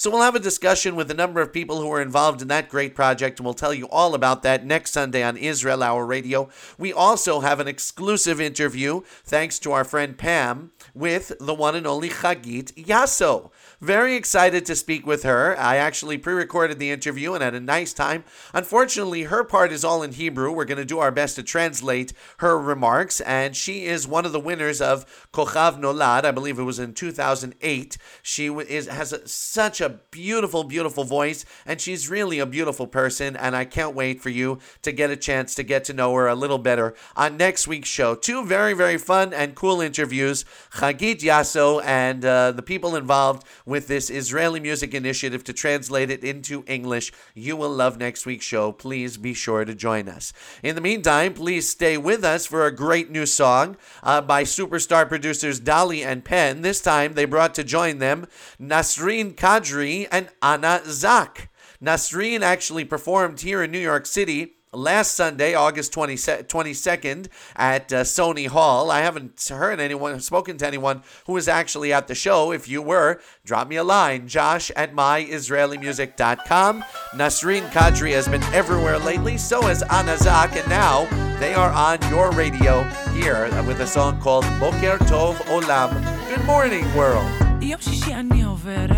So 0.00 0.08
we'll 0.08 0.22
have 0.22 0.34
a 0.34 0.40
discussion 0.40 0.96
with 0.96 1.10
a 1.10 1.14
number 1.14 1.42
of 1.42 1.52
people 1.52 1.82
who 1.82 1.92
are 1.92 2.00
involved 2.00 2.40
in 2.40 2.48
that 2.48 2.70
great 2.70 2.94
project, 2.94 3.38
and 3.38 3.44
we'll 3.44 3.52
tell 3.52 3.74
you 3.74 3.86
all 3.90 4.14
about 4.14 4.42
that 4.44 4.64
next 4.64 4.92
Sunday 4.92 5.22
on 5.22 5.36
Israel 5.36 5.82
Hour 5.82 6.06
Radio. 6.06 6.48
We 6.78 6.90
also 6.90 7.40
have 7.40 7.60
an 7.60 7.68
exclusive 7.68 8.40
interview, 8.40 9.02
thanks 9.24 9.58
to 9.58 9.72
our 9.72 9.84
friend 9.84 10.16
Pam, 10.16 10.70
with 10.94 11.32
the 11.38 11.52
one 11.52 11.76
and 11.76 11.86
only 11.86 12.08
Chagit 12.08 12.72
Yasso. 12.82 13.50
Very 13.80 14.14
excited 14.14 14.66
to 14.66 14.76
speak 14.76 15.06
with 15.06 15.22
her. 15.22 15.58
I 15.58 15.76
actually 15.76 16.18
pre 16.18 16.34
recorded 16.34 16.78
the 16.78 16.90
interview 16.90 17.32
and 17.32 17.42
had 17.42 17.54
a 17.54 17.60
nice 17.60 17.94
time. 17.94 18.24
Unfortunately, 18.52 19.22
her 19.22 19.42
part 19.42 19.72
is 19.72 19.84
all 19.84 20.02
in 20.02 20.12
Hebrew. 20.12 20.52
We're 20.52 20.66
going 20.66 20.76
to 20.76 20.84
do 20.84 20.98
our 20.98 21.10
best 21.10 21.36
to 21.36 21.42
translate 21.42 22.12
her 22.40 22.58
remarks, 22.58 23.22
and 23.22 23.56
she 23.56 23.86
is 23.86 24.06
one 24.06 24.26
of 24.26 24.32
the 24.32 24.40
winners 24.40 24.82
of 24.82 25.26
Kochav 25.32 25.80
Nolad. 25.80 26.26
I 26.26 26.30
believe 26.30 26.58
it 26.58 26.64
was 26.64 26.78
in 26.78 26.92
2008. 26.92 27.96
She 28.22 28.48
is 28.48 28.86
has 28.86 29.14
a, 29.14 29.26
such 29.26 29.80
a 29.80 30.00
beautiful, 30.10 30.64
beautiful 30.64 31.04
voice, 31.04 31.46
and 31.64 31.80
she's 31.80 32.10
really 32.10 32.38
a 32.38 32.44
beautiful 32.44 32.86
person, 32.86 33.34
and 33.34 33.56
I 33.56 33.64
can't 33.64 33.94
wait 33.94 34.20
for 34.20 34.28
you 34.28 34.58
to 34.82 34.92
get 34.92 35.08
a 35.08 35.16
chance 35.16 35.54
to 35.54 35.62
get 35.62 35.84
to 35.84 35.94
know 35.94 36.14
her 36.16 36.28
a 36.28 36.34
little 36.34 36.58
better 36.58 36.94
on 37.16 37.38
next 37.38 37.66
week's 37.66 37.88
show. 37.88 38.14
Two 38.14 38.44
very, 38.44 38.74
very 38.74 38.98
fun 38.98 39.32
and 39.32 39.54
cool 39.54 39.80
interviews. 39.80 40.44
Chagit 40.74 41.20
Yasso 41.20 41.82
and 41.82 42.22
uh, 42.26 42.52
the 42.52 42.60
people 42.60 42.94
involved 42.94 43.46
with 43.70 43.86
this 43.86 44.10
Israeli 44.10 44.58
music 44.58 44.92
initiative 44.94 45.44
to 45.44 45.52
translate 45.52 46.10
it 46.10 46.24
into 46.24 46.64
English. 46.66 47.12
You 47.34 47.56
will 47.56 47.70
love 47.70 47.98
next 47.98 48.26
week's 48.26 48.44
show. 48.44 48.72
Please 48.72 49.16
be 49.16 49.32
sure 49.32 49.64
to 49.64 49.76
join 49.76 50.08
us. 50.08 50.32
In 50.64 50.74
the 50.74 50.80
meantime, 50.80 51.34
please 51.34 51.68
stay 51.68 51.96
with 51.96 52.24
us 52.24 52.46
for 52.46 52.66
a 52.66 52.74
great 52.74 53.12
new 53.12 53.26
song 53.26 53.76
uh, 54.02 54.22
by 54.22 54.42
superstar 54.42 55.08
producers 55.08 55.60
Dali 55.60 56.04
and 56.04 56.24
Penn. 56.24 56.62
This 56.62 56.80
time 56.80 57.14
they 57.14 57.24
brought 57.24 57.54
to 57.54 57.62
join 57.62 57.98
them 57.98 58.26
Nasreen 58.60 59.36
Kadri 59.36 60.08
and 60.10 60.30
Anna 60.42 60.82
Zak. 60.86 61.48
Nasreen 61.80 62.40
actually 62.40 62.84
performed 62.84 63.40
here 63.40 63.62
in 63.62 63.70
New 63.70 63.78
York 63.78 64.04
City 64.04 64.56
last 64.75 65.15
Sunday, 65.15 65.53
August 65.53 65.93
20, 65.93 66.15
22nd, 66.15 67.27
at 67.55 67.91
uh, 67.93 68.01
Sony 68.03 68.47
Hall. 68.47 68.91
I 68.91 69.01
haven't 69.01 69.47
heard 69.47 69.79
anyone, 69.79 70.19
spoken 70.19 70.57
to 70.57 70.67
anyone 70.67 71.01
who 71.25 71.33
was 71.33 71.47
actually 71.47 71.93
at 71.93 72.07
the 72.07 72.15
show. 72.15 72.51
If 72.51 72.67
you 72.67 72.81
were, 72.81 73.21
drop 73.45 73.67
me 73.67 73.77
a 73.77 73.83
line, 73.83 74.27
josh 74.27 74.71
at 74.75 74.93
myisraelimusic.com. 74.93 76.83
Nasreen 77.13 77.69
Kadri 77.71 78.11
has 78.11 78.27
been 78.27 78.43
everywhere 78.53 78.99
lately, 78.99 79.37
so 79.37 79.61
has 79.63 79.83
Anazak, 79.83 80.55
and 80.55 80.67
now 80.69 81.05
they 81.39 81.53
are 81.53 81.71
on 81.71 81.97
your 82.09 82.31
radio 82.31 82.83
here 83.13 83.49
with 83.63 83.79
a 83.81 83.87
song 83.87 84.19
called 84.19 84.45
Boker 84.59 84.97
Tov 85.05 85.35
Olam. 85.47 85.91
Good 86.29 86.45
morning, 86.45 86.85
world. 86.95 87.27
יום 87.61 87.81
שישי 87.81 88.13
אני 88.13 88.43
עוברת 88.43 88.89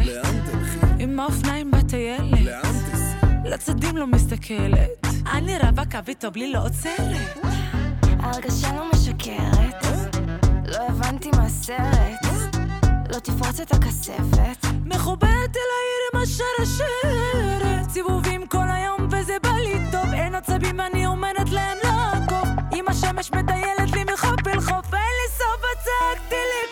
עם 0.99 1.19
האופניים 1.19 1.71
בטיילת 1.71 2.39
לצדים 3.45 3.97
לא 3.97 4.07
מסתכלת 4.07 5.10
אני 5.26 5.58
רבה 5.58 5.82
קו 5.84 5.98
איתו 6.08 6.30
בלי 6.30 6.52
לא 6.52 6.64
עוצרת. 6.64 7.36
הרגשה 8.18 8.72
לא 8.76 8.90
משקרת. 8.92 9.84
לא 10.66 10.78
הבנתי 10.88 11.30
מה 11.36 11.44
הסרט. 11.44 12.26
לא 13.12 13.18
תפרוץ 13.18 13.60
את 13.60 13.72
הכספת. 13.72 14.66
מחוברת 14.86 15.56
אל 15.56 15.70
העיר 15.78 16.02
עם 16.14 16.22
השרשרת 16.22 17.90
סיבובים 17.90 18.46
כל 18.46 18.70
היום 18.70 19.08
וזה 19.10 19.36
בא 19.42 19.52
לי 19.52 19.78
טוב. 19.92 20.12
אין 20.12 20.34
עצבים 20.34 20.80
אני 20.80 21.06
אומרת 21.06 21.50
להם 21.50 21.78
לעקוב. 21.84 22.48
אם 22.72 22.84
השמש 22.88 23.30
מטיילת 23.32 23.90
לי 23.92 24.04
מחוף 24.12 24.46
אל 24.46 24.60
חוף. 24.60 24.94
אין 24.94 25.12
לי 25.18 25.28
סוף 25.38 25.62
הצגתי 25.72 26.34
לי 26.34 26.71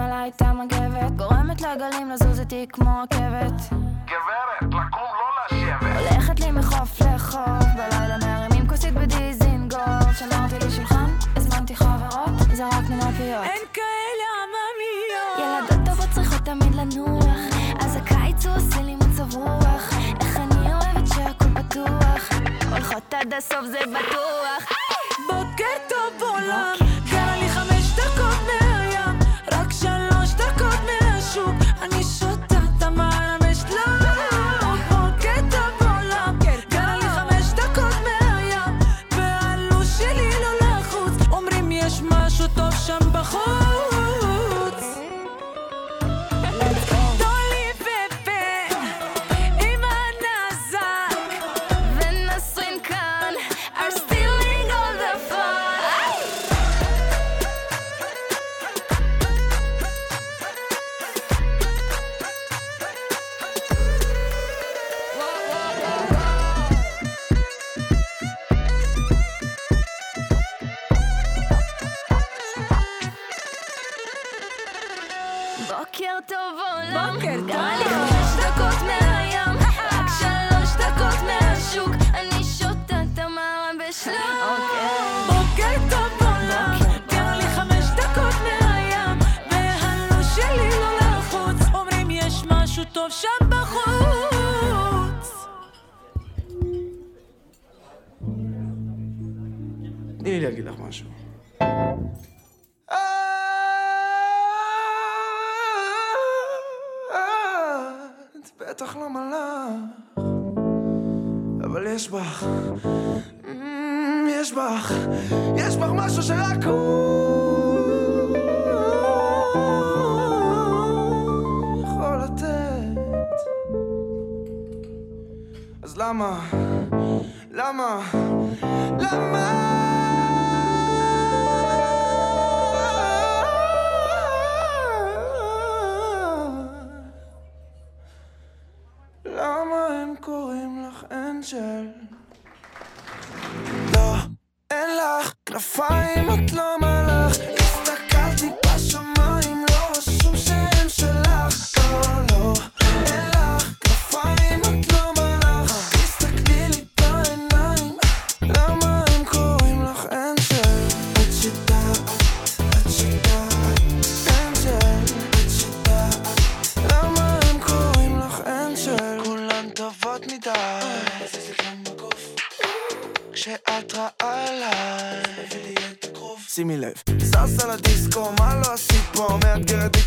לשים 0.00 0.12
עליי 0.12 0.30
את 0.36 0.42
המגבת 0.42 1.10
גורמת 1.16 1.60
לגלים 1.60 2.10
לזוז 2.10 2.40
איתי 2.40 2.66
כמו 2.72 3.02
רכבת 3.02 3.52
גברת, 4.04 4.62
לקום 4.62 5.08
לא 5.20 5.58
לשבת. 5.58 6.12
הולכת 6.12 6.40
לי 6.40 6.50
מחוף 6.50 7.00
לחוף 7.00 7.64
בלילה 7.76 8.16
מרימים 8.18 8.68
כוסית 8.68 8.94
בדיזינגוף. 8.94 10.18
שמרתי 10.18 10.54
לי 10.64 10.70
שולחן, 10.70 11.10
הזמנתי 11.36 11.76
חברות, 11.76 12.30
זרקנו 12.52 12.96
מהפיות 12.96 13.44
אין 13.44 13.62
כאלה 13.72 14.26
עממיות. 14.42 15.70
ילדות 15.70 15.86
טובות 15.86 16.08
צריכות 16.14 16.44
תמיד 16.44 16.74
לנוח 16.74 17.38
אז 17.80 17.96
הקיץ 17.96 18.46
הוא 18.46 18.56
עושה 18.56 18.82
לי 18.82 18.96
מצב 18.96 19.36
רוח. 19.36 19.92
איך 20.20 20.36
אני 20.36 20.72
אוהבת 20.72 21.06
שהכל 21.14 21.48
פתוח. 21.54 22.28
הולכות 22.70 23.14
עד 23.14 23.34
הסוף 23.34 23.64
זה 23.64 23.78
בטוח. 23.80 24.72
בוקר 25.28 25.64
טוב 25.88 26.28
עולם 26.28 26.89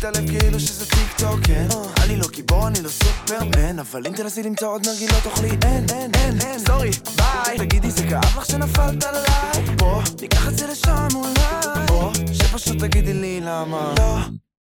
הלב 0.04 0.30
כאילו 0.30 0.60
שזה 0.60 0.86
טיק 0.86 1.18
טוק, 1.18 1.40
כן. 1.44 1.66
אני 2.04 2.16
לא 2.16 2.26
גיבור, 2.32 2.68
אני 2.68 2.82
לא 2.82 2.88
סופרמן 2.88 3.78
אבל 3.78 4.06
אם 4.06 4.12
תנסי 4.12 4.42
למצוא 4.42 4.68
עוד 4.68 4.86
נרגילות 4.86 5.22
תאכלי 5.22 5.50
אין, 5.50 5.86
אין, 5.92 6.10
אין, 6.14 6.40
אין. 6.40 6.58
sorry, 6.58 6.90
bye. 7.16 7.58
תגידי 7.58 7.90
זה 7.90 8.02
כאב 8.10 8.38
לך 8.38 8.46
שנפלת 8.46 9.04
עליי? 9.04 9.76
בוא, 9.78 10.02
ניקח 10.20 10.48
את 10.48 10.58
זה 10.58 10.66
לשם 10.66 11.08
אולי. 11.14 11.86
או 11.90 12.10
שפשוט 12.32 12.78
תגידי 12.78 13.12
לי 13.12 13.40
למה. 13.40 13.94
לא, 13.98 14.16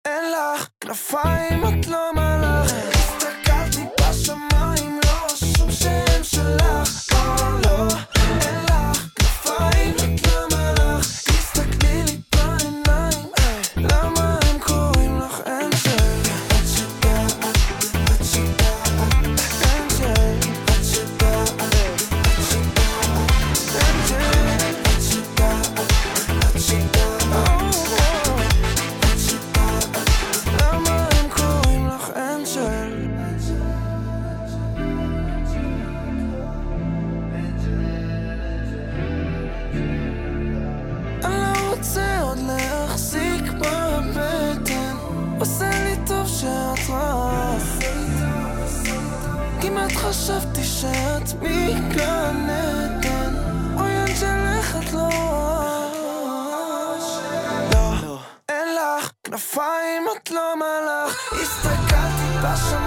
אין 0.05 0.24
לך 0.32 0.68
כנפיים, 0.80 1.64
את 1.64 1.87
לא 1.87 2.12
מלאך 2.14 2.72
הסתכלתי 2.95 3.84
בשמיים, 4.01 5.01
לא 5.05 5.26
רשום 5.32 5.70
שם 5.70 6.22
שלך 6.22 6.95
עדן 51.26 52.46
אוי 53.78 53.98
אנג'ל 53.98 54.46
איך 54.58 54.76
את 54.76 54.92
לא 54.92 55.08
לא, 57.72 58.18
אין 58.48 58.68
לך 58.74 59.10
כנפיים 59.24 60.06
את 60.16 60.30
לא 60.30 60.54
מלאך 60.56 61.32
הסתכלתי 61.32 62.38
בשמיים 62.42 62.86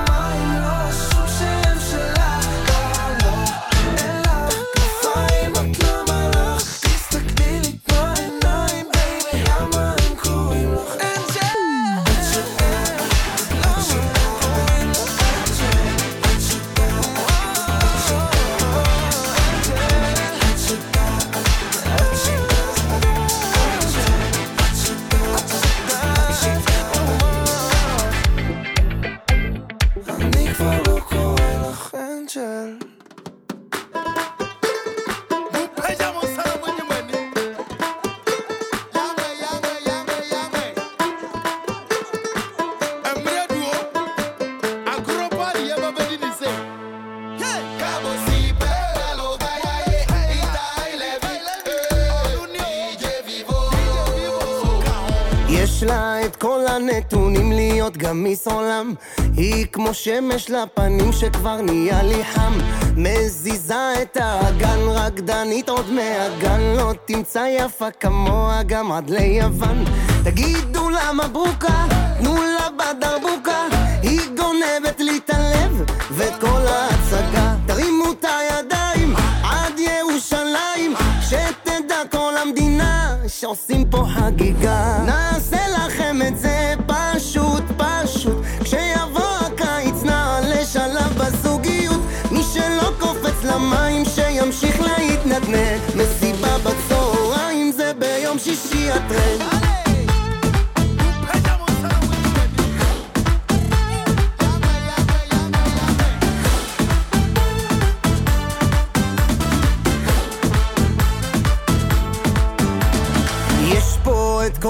מיס 58.29 58.47
עולם. 58.47 58.93
היא 59.37 59.65
כמו 59.71 59.93
שמש 59.93 60.49
לפנים 60.49 61.13
שכבר 61.13 61.61
נהיה 61.61 62.03
לי 62.03 62.23
חם. 62.23 62.53
מזיזה 62.95 63.93
את 64.01 64.17
האגן 64.21 64.79
רקדנית 64.79 65.69
עוד 65.69 65.91
מהגן. 65.91 66.59
לא 66.77 66.93
תמצא 67.05 67.45
יפה 67.59 67.91
כמוה 67.99 68.63
גם 68.63 68.91
עד 68.91 69.09
ליוון. 69.09 69.85
תגידו 70.23 70.89
לה 70.89 71.13
מברוקה, 71.13 71.85
תנו 72.19 72.35
לה 72.35 72.67
בדרבוקה. 72.69 73.63
היא 74.01 74.21
גונבת 74.37 74.99
לי 74.99 75.17
את 75.17 75.29
הלב 75.29 75.83
ואת 76.11 76.33
כל 76.41 76.67
ההצגה. 76.67 77.55
תרימו 77.67 78.11
את 78.11 78.25
הידיים 78.25 79.15
עד 79.43 79.79
ירושלים 79.79 80.95
שתדע 81.21 82.01
כל 82.11 82.33
המדינה 82.37 83.15
שעושים 83.27 83.89
פה 83.89 84.05
חגיגה 84.13 85.28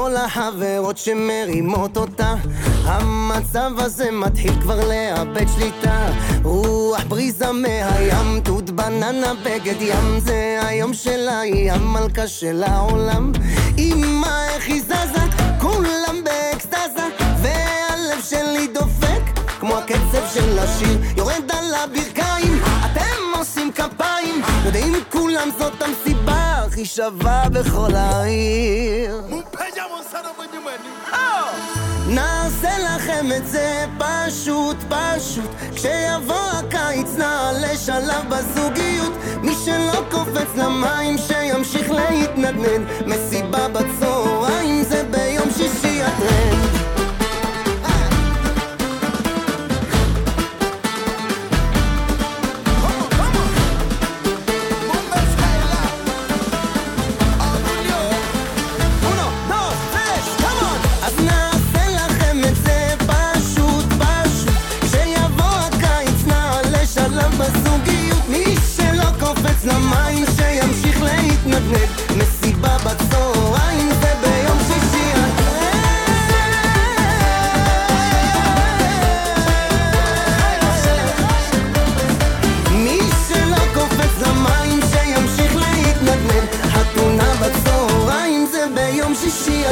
כל 0.10 0.16
החברות 0.16 0.97
שמרימות 0.97 1.97
אותה. 1.97 2.36
המצב 2.84 3.72
הזה 3.78 4.12
מתחיל 4.12 4.62
כבר 4.62 4.80
לאבד 4.88 5.45
שליטה. 5.55 6.10
רוח 6.43 7.03
בריזה 7.07 7.51
מהים, 7.51 8.39
תות 8.43 8.70
בננה 8.70 9.34
בגד 9.43 9.82
ים. 9.82 10.20
זה 10.20 10.60
היום 10.62 10.93
שלה, 10.93 11.39
היא 11.39 11.72
המלכה 11.72 12.28
של 12.28 12.64
העולם. 12.64 13.32
אמא 13.78 14.47
איך 14.49 14.68
היא 14.68 14.82
זזה, 14.82 15.26
כולם 15.60 16.24
באקסטזה. 16.24 17.07
והלב 17.41 18.22
שלי 18.30 18.68
דופק 18.68 19.39
כמו 19.60 19.78
הקצב 19.78 20.28
של 20.34 20.60
השיר. 20.60 20.97
יורד 21.18 21.51
על 21.51 21.74
הברכיים 21.74 22.60
אתם 22.86 23.39
עושים 23.39 23.72
כפיים. 23.72 24.41
יודעים 24.66 24.93
כולם 25.10 25.49
זאת 25.60 25.82
המסיבה 25.82 26.18
הכי 26.80 26.88
שווה 26.88 27.44
בכל 27.50 27.96
העיר. 27.96 29.22
נעשה 32.08 32.70
לכם 32.78 33.26
את 33.38 33.48
זה 33.48 33.86
פשוט 33.98 34.78
פשוט. 34.90 35.50
כשיבוא 35.76 36.50
הקיץ 36.54 37.08
נעלה 37.18 37.78
שלב 37.78 38.26
בזוגיות. 38.30 39.14
מי 39.42 39.54
שלא 39.66 40.02
קופץ 40.12 40.56
למים 40.56 41.18
שימשיך 41.18 41.92
להתנדנד. 41.92 42.88
מסיבה 43.06 43.68
בצהריים 43.68 44.84
זה 44.84 45.04
ביום 45.04 45.50
שישי 45.58 46.02
הטרנד 46.04 46.99
להתנדנד 71.50 71.89
מסיבה 72.18 72.78
בצהריים 72.78 73.09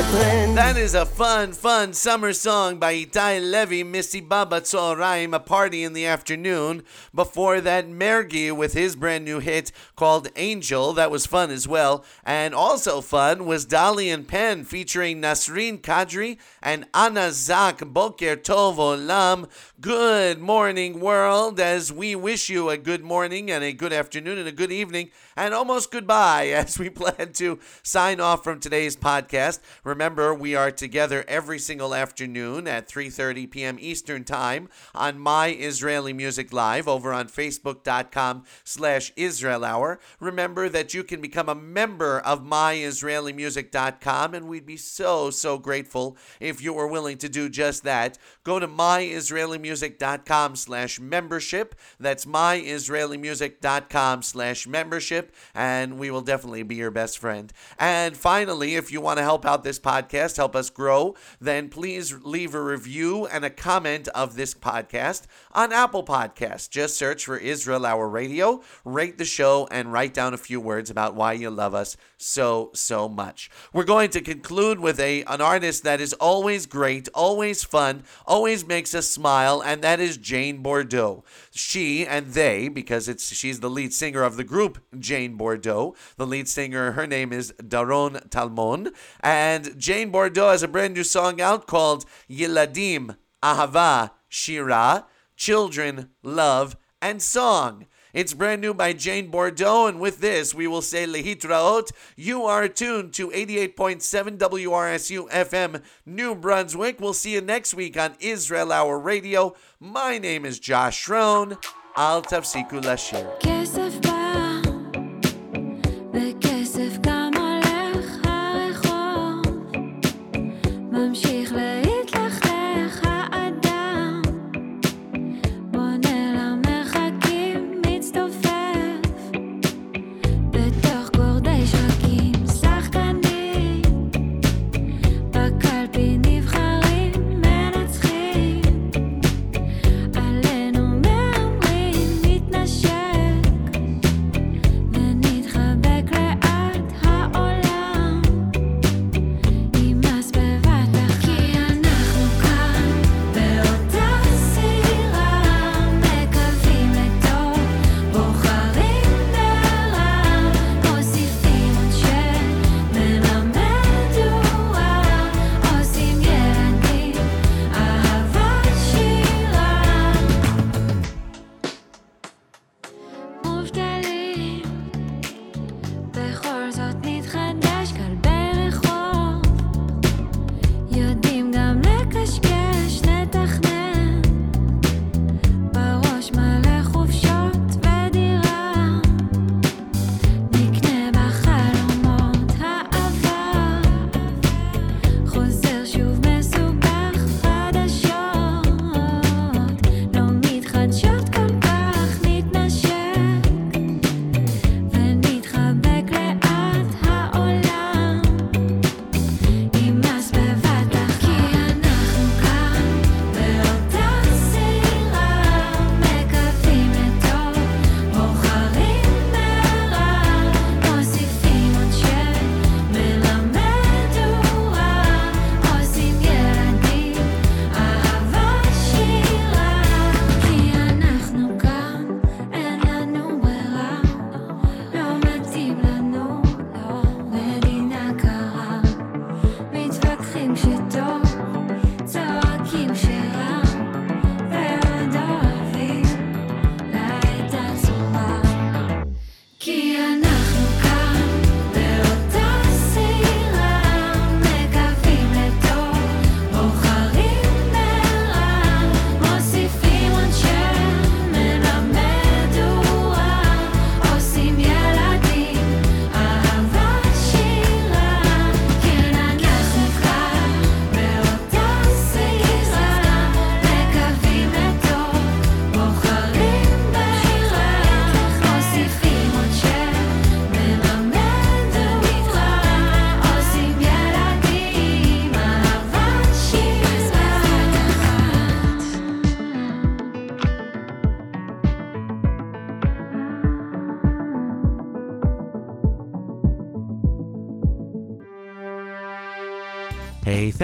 That 0.09 0.77
is 0.77 0.95
a 0.95 1.05
fun, 1.05 1.51
fun 1.51 1.91
summer 1.93 2.31
song 2.31 2.79
by 2.79 2.95
Itai 2.95 3.41
Levy, 3.51 3.83
Missy 3.83 4.21
Baba 4.21 4.61
Tzoraim, 4.61 5.35
a 5.35 5.39
party 5.39 5.83
in 5.83 5.93
the 5.93 6.05
afternoon. 6.05 6.83
Before 7.13 7.59
that, 7.61 7.87
Mergi 7.87 8.55
with 8.55 8.73
his 8.73 8.95
brand 8.95 9.25
new 9.25 9.39
hit 9.39 9.71
called 9.95 10.29
Angel. 10.35 10.93
That 10.93 11.11
was 11.11 11.25
fun 11.25 11.51
as 11.51 11.67
well. 11.67 12.05
And 12.23 12.55
also 12.55 13.01
fun 13.01 13.45
was 13.45 13.65
Dali 13.65 14.11
and 14.11 14.27
Pen 14.27 14.63
featuring 14.63 15.21
Nasreen 15.21 15.79
Kadri 15.79 16.37
and 16.63 16.85
Anna 16.93 17.31
Zak 17.31 17.79
Boker 17.79 18.37
Tov 18.37 18.77
Olam. 18.77 19.49
Good 19.81 20.39
morning, 20.39 21.01
world, 21.01 21.59
as 21.59 21.91
we 21.91 22.15
wish 22.15 22.49
you 22.49 22.69
a 22.69 22.77
good 22.77 23.03
morning 23.03 23.51
and 23.51 23.63
a 23.63 23.73
good 23.73 23.93
afternoon 23.93 24.37
and 24.37 24.47
a 24.47 24.53
good 24.53 24.71
evening 24.71 25.11
and 25.35 25.53
almost 25.53 25.91
goodbye 25.91 26.47
as 26.53 26.79
we 26.79 26.89
plan 26.89 27.33
to 27.33 27.59
sign 27.83 28.19
off 28.19 28.43
from 28.43 28.59
today's 28.59 28.95
podcast. 28.95 29.59
Remember, 29.83 29.96
we 29.97 30.53
are 30.53 30.69
together 30.69 31.25
every 31.27 31.57
single 31.57 31.95
afternoon 31.95 32.67
at 32.67 32.87
3:30 32.87 33.49
p.m. 33.49 33.77
Eastern 33.79 34.23
Time 34.23 34.69
on 34.93 35.17
My 35.17 35.47
Israeli 35.47 36.13
Music 36.13 36.53
Live 36.53 36.87
over 36.87 37.11
on 37.11 37.27
Facebook.com 37.27 38.43
slash 38.63 39.11
Israel 39.15 39.65
Hour. 39.65 39.99
Remember 40.19 40.69
that 40.69 40.93
you 40.93 41.03
can 41.03 41.19
become 41.19 41.49
a 41.49 41.55
member 41.55 42.19
of 42.19 42.43
MyIsraeliMusic.com, 42.43 44.35
and 44.35 44.47
we'd 44.47 44.67
be 44.67 44.77
so, 44.77 45.31
so 45.31 45.57
grateful 45.57 46.15
if 46.39 46.61
you 46.61 46.73
were 46.73 46.87
willing 46.87 47.17
to 47.17 47.27
do 47.27 47.49
just 47.49 47.83
that. 47.83 48.19
Go 48.43 48.59
to 48.59 48.67
MyIsraeliMusic.com 48.67 50.55
slash 50.57 50.99
membership. 50.99 51.73
That's 51.99 52.25
MyIsraeliMusic.com 52.25 54.21
slash 54.21 54.67
membership, 54.67 55.33
and 55.55 55.97
we 55.97 56.11
will 56.11 56.21
definitely 56.21 56.61
be 56.61 56.75
your 56.75 56.91
best 56.91 57.17
friend. 57.17 57.51
And 57.79 58.15
finally, 58.15 58.75
if 58.75 58.91
you 58.91 59.01
want 59.01 59.17
to 59.17 59.23
help 59.23 59.43
out 59.43 59.63
this 59.63 59.79
podcast, 59.87 60.35
help 60.35 60.53
us 60.53 60.69
grow, 60.69 61.15
then 61.39 61.69
please 61.69 62.13
leave 62.23 62.53
a 62.53 62.61
review 62.61 63.25
and 63.27 63.45
a 63.45 63.49
comment 63.49 64.09
of 64.09 64.35
this 64.35 64.53
podcast 64.53 65.27
on 65.53 65.71
Apple 65.71 66.03
Podcasts. 66.03 66.69
Just 66.69 66.97
search 66.97 67.23
for 67.23 67.37
Israel 67.37 67.85
Hour 67.85 68.09
Radio, 68.09 68.61
rate 68.83 69.17
the 69.17 69.23
show, 69.23 69.65
and 69.71 69.93
write 69.93 70.13
down 70.13 70.33
a 70.33 70.37
few 70.37 70.59
words 70.59 70.89
about 70.89 71.15
why 71.15 71.31
you 71.31 71.49
love 71.49 71.73
us 71.73 71.95
so, 72.17 72.71
so 72.73 73.07
much. 73.07 73.49
We're 73.71 73.85
going 73.85 74.09
to 74.09 74.21
conclude 74.21 74.79
with 74.79 74.99
a 74.99 75.23
an 75.23 75.39
artist 75.41 75.83
that 75.83 76.01
is 76.01 76.13
always 76.13 76.65
great, 76.65 77.07
always 77.13 77.63
fun, 77.63 78.03
always 78.25 78.67
makes 78.67 78.93
us 78.93 79.07
smile, 79.07 79.61
and 79.63 79.81
that 79.83 79.99
is 79.99 80.17
Jane 80.17 80.61
Bordeaux. 80.61 81.23
She 81.57 82.05
and 82.05 82.27
they, 82.27 82.67
because 82.67 83.09
it's 83.09 83.33
she's 83.33 83.61
the 83.61 83.69
lead 83.69 83.91
singer 83.91 84.21
of 84.21 84.37
the 84.37 84.43
group 84.43 84.77
Jane 84.99 85.35
Bordeaux. 85.37 85.95
The 86.15 86.27
lead 86.27 86.47
singer, 86.47 86.91
her 86.91 87.07
name 87.07 87.33
is 87.33 87.51
Daron 87.53 88.29
Talmon, 88.29 88.93
and 89.21 89.75
Jane 89.75 90.11
Bordeaux 90.11 90.51
has 90.51 90.61
a 90.61 90.67
brand 90.67 90.93
new 90.93 91.03
song 91.03 91.41
out 91.41 91.65
called 91.65 92.05
Yiladim 92.29 93.17
Ahava 93.41 94.11
Shira, 94.29 95.07
Children, 95.35 96.09
Love, 96.21 96.77
and 97.01 97.21
Song. 97.23 97.87
It's 98.17 98.33
brand 98.33 98.61
new 98.61 98.73
by 98.73 98.93
Jane 98.93 99.27
Bordeaux, 99.29 99.85
and 99.85 99.99
with 99.99 100.21
this, 100.21 100.51
we 100.55 100.65
will 100.65 100.81
say 100.81 101.05
Lehitraot. 101.05 101.91
You 102.15 102.45
are 102.45 102.67
tuned 102.67 103.13
to 103.13 103.29
88.7 103.29 104.39
WRSU 104.39 105.29
FM 105.29 105.83
New 106.03 106.33
Brunswick. 106.33 106.99
We'll 106.99 107.13
see 107.13 107.33
you 107.33 107.41
next 107.41 107.75
week 107.75 107.95
on 107.95 108.15
Israel 108.19 108.71
Hour 108.71 108.97
Radio. 108.97 109.53
My 109.79 110.17
name 110.17 110.45
is 110.45 110.57
Josh 110.57 111.05
Schroen. 111.05 111.63
Al 111.95 112.23
tafsiku 112.23 112.81
lashir. 112.81 114.46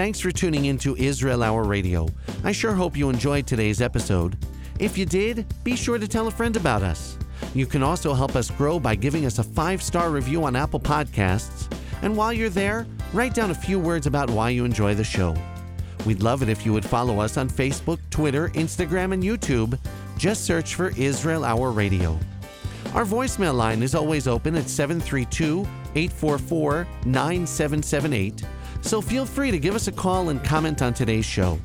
Thanks 0.04 0.20
for 0.20 0.30
tuning 0.30 0.66
in 0.66 0.76
to 0.76 0.94
Israel 0.96 1.42
Hour 1.42 1.64
Radio. 1.64 2.06
I 2.44 2.52
sure 2.52 2.74
hope 2.74 2.94
you 2.94 3.08
enjoyed 3.08 3.46
today's 3.46 3.80
episode. 3.80 4.36
If 4.78 4.98
you 4.98 5.06
did, 5.06 5.46
be 5.64 5.76
sure 5.76 5.96
to 5.96 6.06
tell 6.06 6.26
a 6.26 6.30
friend 6.30 6.54
about 6.58 6.82
us. 6.82 7.16
You 7.54 7.64
can 7.64 7.82
also 7.82 8.12
help 8.12 8.36
us 8.36 8.50
grow 8.50 8.78
by 8.78 8.96
giving 8.96 9.24
us 9.24 9.38
a 9.38 9.42
five 9.42 9.82
star 9.82 10.10
review 10.10 10.44
on 10.44 10.56
Apple 10.56 10.78
Podcasts. 10.78 11.74
And 12.02 12.14
while 12.14 12.34
you're 12.34 12.50
there, 12.50 12.86
write 13.14 13.32
down 13.32 13.50
a 13.50 13.54
few 13.54 13.78
words 13.78 14.06
about 14.06 14.28
why 14.28 14.50
you 14.50 14.66
enjoy 14.66 14.94
the 14.94 15.02
show. 15.02 15.34
We'd 16.04 16.22
love 16.22 16.42
it 16.42 16.50
if 16.50 16.66
you 16.66 16.74
would 16.74 16.84
follow 16.84 17.18
us 17.20 17.38
on 17.38 17.48
Facebook, 17.48 17.98
Twitter, 18.10 18.50
Instagram, 18.50 19.14
and 19.14 19.22
YouTube. 19.22 19.78
Just 20.18 20.44
search 20.44 20.74
for 20.74 20.90
Israel 20.98 21.46
Hour 21.46 21.70
Radio. 21.70 22.20
Our 22.92 23.06
voicemail 23.06 23.54
line 23.54 23.82
is 23.82 23.94
always 23.94 24.28
open 24.28 24.54
at 24.54 24.68
732 24.68 25.66
844 25.94 26.86
9778, 27.06 28.42
so 28.84 29.00
feel 29.00 29.24
free 29.24 29.50
to 29.50 29.58
give 29.58 29.74
us 29.74 29.88
a 29.88 29.92
call 29.92 30.28
and 30.28 30.44
comment 30.44 30.82
on 30.82 30.92
today's 30.92 31.24
show. 31.24 31.58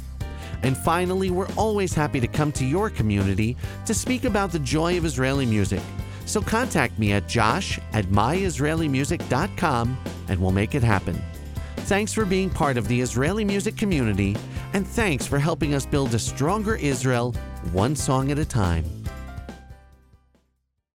And 0.63 0.77
finally, 0.77 1.29
we're 1.31 1.51
always 1.57 1.93
happy 1.93 2.19
to 2.19 2.27
come 2.27 2.51
to 2.53 2.65
your 2.65 2.89
community 2.89 3.57
to 3.85 3.93
speak 3.93 4.23
about 4.23 4.51
the 4.51 4.59
joy 4.59 4.97
of 4.97 5.05
Israeli 5.05 5.45
music. 5.45 5.81
So 6.25 6.41
contact 6.41 6.97
me 6.97 7.11
at 7.11 7.27
josh 7.27 7.79
at 7.93 8.05
myisraelimusic.com 8.05 9.97
and 10.27 10.39
we'll 10.39 10.51
make 10.51 10.75
it 10.75 10.83
happen. 10.83 11.21
Thanks 11.77 12.13
for 12.13 12.23
being 12.23 12.49
part 12.49 12.77
of 12.77 12.87
the 12.87 13.01
Israeli 13.01 13.43
music 13.43 13.75
community, 13.75 14.37
and 14.73 14.87
thanks 14.87 15.25
for 15.25 15.39
helping 15.39 15.73
us 15.73 15.87
build 15.87 16.13
a 16.13 16.19
stronger 16.19 16.75
Israel 16.75 17.33
one 17.71 17.95
song 17.95 18.31
at 18.31 18.37
a 18.37 18.45
time. 18.45 18.98